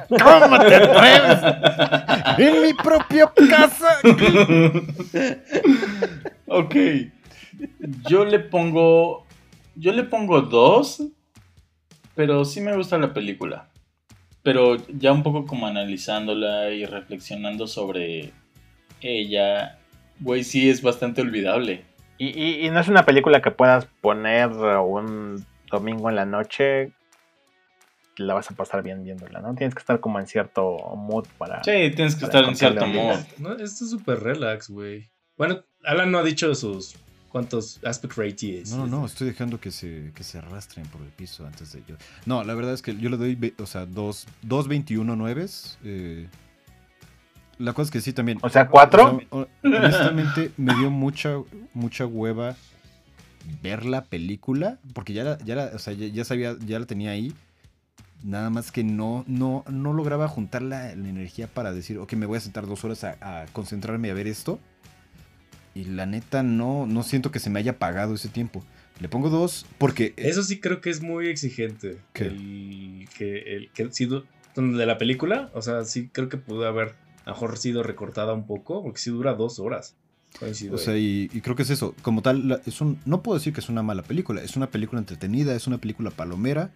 [0.08, 1.40] ¿Cómo te atreves?
[2.38, 3.98] En mi propia casa.
[6.46, 6.74] ok.
[8.08, 9.26] Yo le pongo.
[9.76, 11.02] Yo le pongo dos.
[12.14, 13.68] Pero sí me gusta la película.
[14.42, 18.32] Pero ya un poco como analizándola y reflexionando sobre
[19.00, 19.78] ella.
[20.20, 21.84] Güey, sí es bastante olvidable.
[22.18, 26.92] Y, y- y no es una película que puedas poner un domingo en la noche.
[28.16, 29.54] La vas a pasar bien viéndola, ¿no?
[29.56, 31.64] Tienes que estar como en cierto mood para.
[31.64, 33.16] Sí, tienes que estar en cierto mood.
[33.38, 35.10] No, esto es súper relax, güey.
[35.36, 36.94] Bueno, Alan no ha dicho sus
[37.30, 38.70] cuántos aspect ratios.
[38.70, 41.82] No, no, no, estoy dejando que se, que se arrastren por el piso antes de
[41.88, 41.96] yo.
[42.24, 45.76] No, la verdad es que yo le doy, o sea, dos, dos 21.9.
[45.82, 46.28] Eh,
[47.58, 48.38] la cosa es que sí también.
[48.42, 49.02] O sea, ¿cuatro?
[49.06, 51.34] O sea, ho- honestamente, me dio mucha,
[51.72, 52.54] mucha hueva
[53.62, 56.86] ver la película, porque ya la, ya la- o sea, ya, ya sabía, ya la
[56.86, 57.32] tenía ahí.
[58.22, 62.24] Nada más que no, no, no lograba juntar la, la energía para decir, ok, me
[62.26, 64.58] voy a sentar dos horas a, a concentrarme a ver esto.
[65.74, 68.64] Y la neta, no, no siento que se me haya pagado ese tiempo.
[69.00, 70.14] Le pongo dos porque...
[70.16, 71.98] Eso sí creo que es muy exigente.
[72.12, 72.26] ¿Qué?
[72.26, 74.24] El que, el que sí du-
[74.56, 78.32] de la película, o sea, sí creo que pudo haber a lo mejor sido recortada
[78.34, 79.96] un poco, porque sí dura dos horas.
[80.38, 81.94] Coincido O sea, y, y creo que es eso.
[82.02, 84.42] Como tal, la- es un, no puedo decir que es una mala película.
[84.42, 86.70] Es una película entretenida, es una película palomera.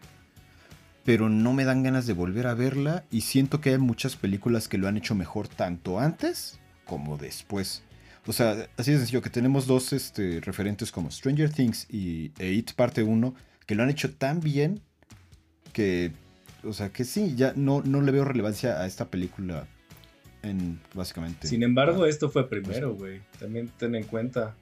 [1.05, 3.05] Pero no me dan ganas de volver a verla.
[3.11, 7.83] Y siento que hay muchas películas que lo han hecho mejor tanto antes como después.
[8.27, 12.53] O sea, así de sencillo, que tenemos dos este, referentes como Stranger Things y e
[12.53, 13.35] It Parte 1,
[13.67, 14.81] que lo han hecho tan bien
[15.73, 16.13] que,
[16.63, 19.67] o sea, que sí, ya no, no le veo relevancia a esta película
[20.43, 21.47] en, básicamente.
[21.49, 22.09] Sin embargo, Ah.
[22.09, 23.21] esto fue primero, güey.
[23.39, 24.55] También ten en cuenta.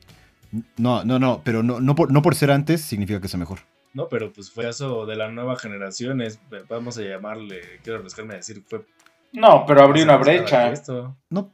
[0.77, 3.59] No, no, no, pero no, no, por, no por ser antes significa que sea mejor.
[3.94, 6.20] No, pero pues fue eso de la nueva generación.
[6.20, 6.39] Es,
[6.69, 8.85] vamos a llamarle, quiero arriesgarme a decir, fue.
[9.32, 10.70] No, pero abrió una brecha.
[10.70, 11.16] Esto.
[11.31, 11.53] No,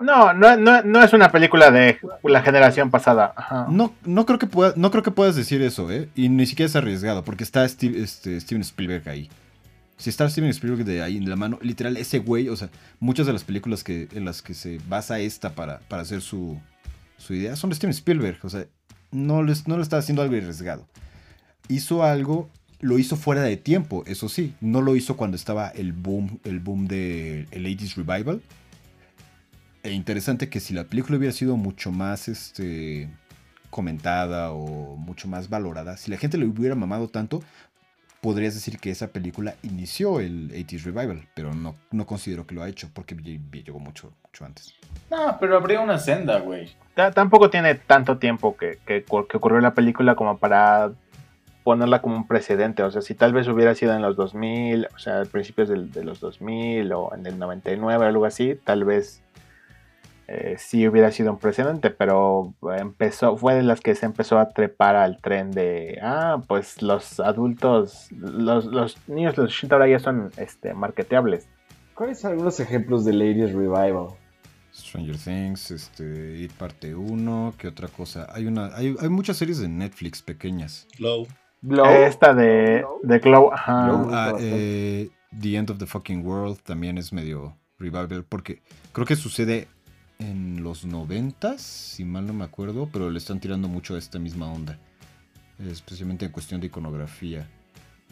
[0.00, 3.32] No, no, no, no es una película de la generación pasada.
[3.36, 3.66] Ajá.
[3.70, 6.08] no, no, creo que pueda, no creo que puedas decir eso, ¿eh?
[6.14, 9.30] Y ni siquiera es arriesgado, porque está Steve- este, Steven Spielberg ahí.
[10.02, 13.24] Si está Steven Spielberg de ahí en la mano, literal, ese güey, o sea, muchas
[13.24, 16.58] de las películas que, en las que se basa esta para, para hacer su,
[17.18, 18.40] su idea son de Steven Spielberg.
[18.42, 18.66] O sea,
[19.12, 20.88] no, les, no le está haciendo algo arriesgado.
[21.68, 22.50] Hizo algo,
[22.80, 24.56] lo hizo fuera de tiempo, eso sí.
[24.60, 28.42] No lo hizo cuando estaba el boom, el boom del el 80s Revival.
[29.84, 33.08] E interesante que si la película hubiera sido mucho más este,
[33.70, 37.40] comentada o mucho más valorada, si la gente le hubiera mamado tanto,
[38.22, 42.62] podrías decir que esa película inició el 80s Revival, pero no, no considero que lo
[42.62, 44.72] ha hecho porque lle- llegó mucho, mucho antes.
[45.10, 46.72] No, pero habría una senda, güey.
[46.94, 50.92] Ta- Tampoco tiene tanto tiempo que, que, cu- que ocurrió la película como para
[51.64, 52.84] ponerla como un precedente.
[52.84, 55.90] O sea, si tal vez hubiera sido en los 2000, o sea, a principios del-
[55.90, 59.20] de los 2000 o en el 99 o algo así, tal vez
[60.34, 64.48] eh, sí hubiera sido un precedente, pero empezó, fue de las que se empezó a
[64.48, 69.88] trepar al tren de, ah, pues los adultos, los, los niños de los 80 ahora
[69.88, 71.48] ya son este, marketeables.
[71.94, 74.08] ¿Cuáles son algunos ejemplos de Ladies Revival?
[74.74, 78.26] Stranger Things, este, It parte 1, ¿qué otra cosa?
[78.32, 80.88] Hay una, hay, hay muchas series de Netflix pequeñas.
[80.98, 81.26] Glow.
[81.60, 81.84] Glow.
[81.86, 83.84] Esta de, de Glow, ajá.
[83.84, 84.08] Glow.
[84.10, 89.16] Ah, eh, The End of the Fucking World también es medio revival porque creo que
[89.16, 89.68] sucede
[90.22, 94.18] en los noventas, si mal no me acuerdo, pero le están tirando mucho a esta
[94.18, 94.78] misma onda,
[95.58, 97.48] especialmente en cuestión de iconografía.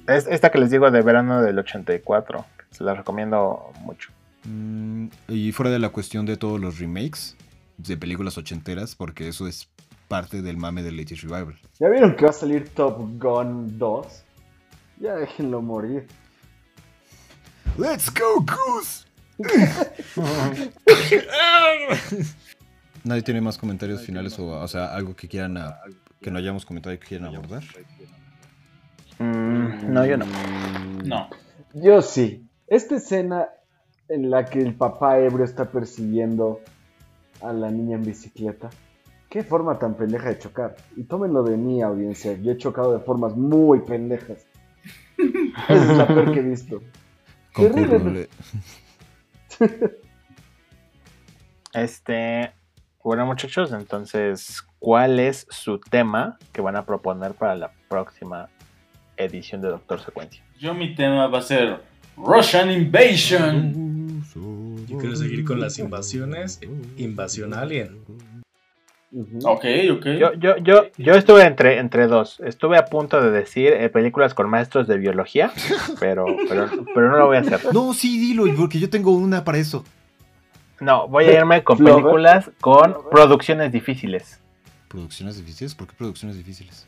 [0.07, 2.45] Es esta que les digo de verano del 84.
[2.71, 4.11] Se la recomiendo mucho.
[4.45, 7.37] Mm, y fuera de la cuestión de todos los remakes
[7.77, 9.69] de películas ochenteras, porque eso es
[10.09, 11.57] parte del mame del Latest Revival.
[11.79, 14.25] ¿Ya vieron que va a salir Top Gun 2?
[15.01, 16.07] Ya déjenlo morir.
[17.79, 19.10] ¡Let's go, Goose!
[23.05, 25.79] ¿Nadie tiene más comentarios finales o, o sea, algo que quieran, a-
[26.21, 27.63] que no hayamos comentado y que quieran abordar?
[29.19, 30.27] Mm, no, yo no.
[31.05, 31.29] No.
[31.75, 32.47] Yo sí.
[32.67, 33.49] Esta escena
[34.09, 36.61] en la que el papá ebrio está persiguiendo
[37.43, 38.71] a la niña en bicicleta.
[39.29, 40.77] Qué forma tan pendeja de chocar.
[40.97, 42.33] Y tómenlo de mí, audiencia.
[42.35, 44.45] Yo he chocado de formas muy pendejas.
[45.69, 46.83] es la peor que he visto.
[47.53, 47.99] Concurro,
[51.73, 52.53] Este,
[53.05, 58.49] bueno muchachos, entonces, ¿cuál es su tema que van a proponer para la próxima
[59.17, 60.43] edición de Doctor Secuencia?
[60.59, 61.81] Yo mi tema va a ser
[62.17, 64.25] Russian Invasion.
[64.87, 66.61] Yo quiero seguir con las invasiones.
[66.97, 67.55] Invasión
[69.13, 69.39] Ujú.
[69.45, 70.07] Ok, ok.
[70.19, 72.39] Yo, yo, yo, yo estuve entre, entre dos.
[72.41, 75.53] Estuve a punto de decir eh, películas con maestros de biología,
[76.01, 77.61] pero, pero, pero no lo voy a hacer.
[77.75, 79.85] No, sí, dilo, porque yo tengo una para eso.
[80.81, 84.41] No, voy a irme con películas con producciones difíciles.
[84.89, 85.75] ¿Producciones difíciles?
[85.75, 86.87] ¿Por qué producciones difíciles?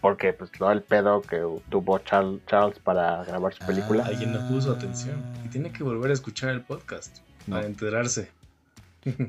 [0.00, 4.04] Porque pues todo el pedo que tuvo Charles, Charles para grabar su película.
[4.04, 4.08] Ah.
[4.08, 5.22] Alguien no puso atención.
[5.44, 7.56] Y tiene que volver a escuchar el podcast No.
[7.56, 8.30] para enterarse.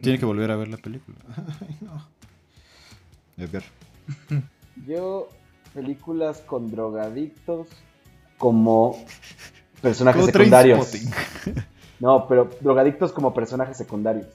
[0.02, 1.18] Tiene que volver a ver la película.
[1.62, 2.08] Ay, no.
[3.38, 3.64] Edgar.
[4.88, 5.30] Yo,
[5.74, 7.68] películas con drogadictos
[8.38, 9.06] como
[9.82, 10.92] personajes Como secundarios.
[12.00, 14.28] No, pero drogadictos como personajes secundarios.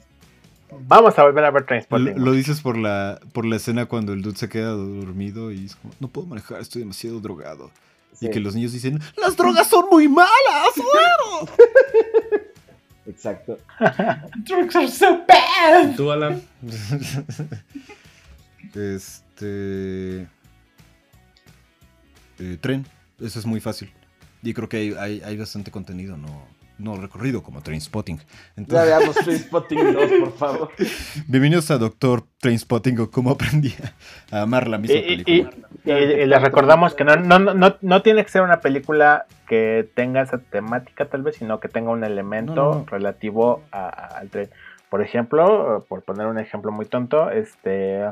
[0.86, 2.24] Vamos a volver a ver Lo, Trainspotting.
[2.24, 5.76] lo dices por la, por la escena cuando el dude se queda dormido y es
[5.76, 7.70] como, no puedo manejar, estoy demasiado drogado.
[8.14, 10.28] Sí, Y que los niños dicen, las drogas son muy malas.
[13.06, 13.58] Exacto.
[14.44, 15.96] Drugs are so bad.
[15.96, 16.42] ¿Tú, Alan?
[18.74, 20.28] este...
[22.38, 22.86] eh, tren,
[23.20, 23.92] eso es muy fácil.
[24.42, 26.46] Y creo que hay, hay, hay bastante contenido, no,
[26.82, 28.18] no recorrido como Trainspotting.
[28.18, 28.24] Ya
[28.56, 30.70] Entonces, veamos Trainspotting 2, por favor.
[31.28, 33.72] bienvenidos a Doctor Trainspotting o cómo aprendí
[34.30, 35.68] a amar la misma Y, y- película.
[35.84, 39.88] y- y les recordamos que no, no, no, no tiene que ser una película que
[39.94, 42.86] tenga esa temática tal vez, sino que tenga un elemento No, no.
[42.86, 44.50] relativo a- a- al tren.
[44.90, 48.04] Por ejemplo, por poner un ejemplo muy tonto, este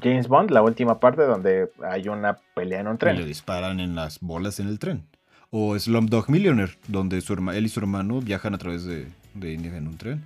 [0.00, 3.26] James Bond, la última parte donde hay una pelea en un Y le tren.
[3.26, 5.02] disparan en las bolas en el tren.
[5.50, 9.52] O Slumdog Millionaire, donde su herma- él y su hermano viajan a través de, de
[9.52, 10.22] India en un tren.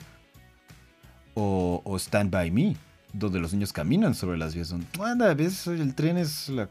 [1.35, 2.77] O, o Stand By Me,
[3.13, 4.69] donde los niños caminan sobre las vías.
[4.69, 6.69] Donde, Anda, ves, el tren es la...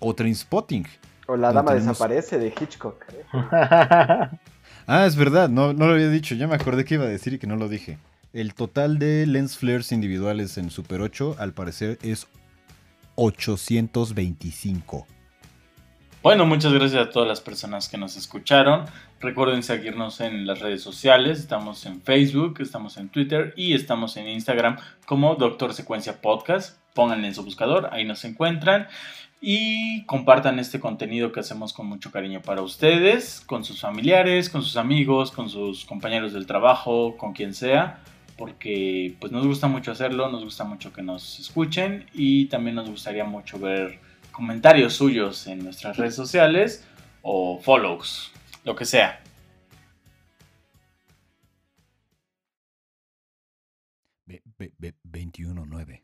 [0.00, 0.86] O Trainspotting.
[1.26, 3.04] O La Dama tenemos- desaparece de Hitchcock.
[4.86, 6.34] Ah, es verdad, no, no lo había dicho.
[6.34, 7.96] Ya me acordé que iba a decir y que no lo dije.
[8.34, 12.26] El total de lens flares individuales en Super 8, al parecer, es
[13.14, 15.06] 825.
[16.24, 18.86] Bueno, muchas gracias a todas las personas que nos escucharon.
[19.20, 21.38] Recuerden seguirnos en las redes sociales.
[21.38, 26.78] Estamos en Facebook, estamos en Twitter y estamos en Instagram como Doctor Secuencia Podcast.
[26.94, 28.88] Pónganle en su buscador, ahí nos encuentran.
[29.42, 34.62] Y compartan este contenido que hacemos con mucho cariño para ustedes, con sus familiares, con
[34.62, 37.98] sus amigos, con sus compañeros del trabajo, con quien sea.
[38.38, 42.88] Porque pues nos gusta mucho hacerlo, nos gusta mucho que nos escuchen y también nos
[42.88, 44.00] gustaría mucho ver
[44.34, 46.84] comentarios suyos en nuestras redes sociales
[47.22, 48.32] o follows,
[48.64, 49.20] lo que sea.
[54.26, 56.03] Ve- ve- ve- 21.9.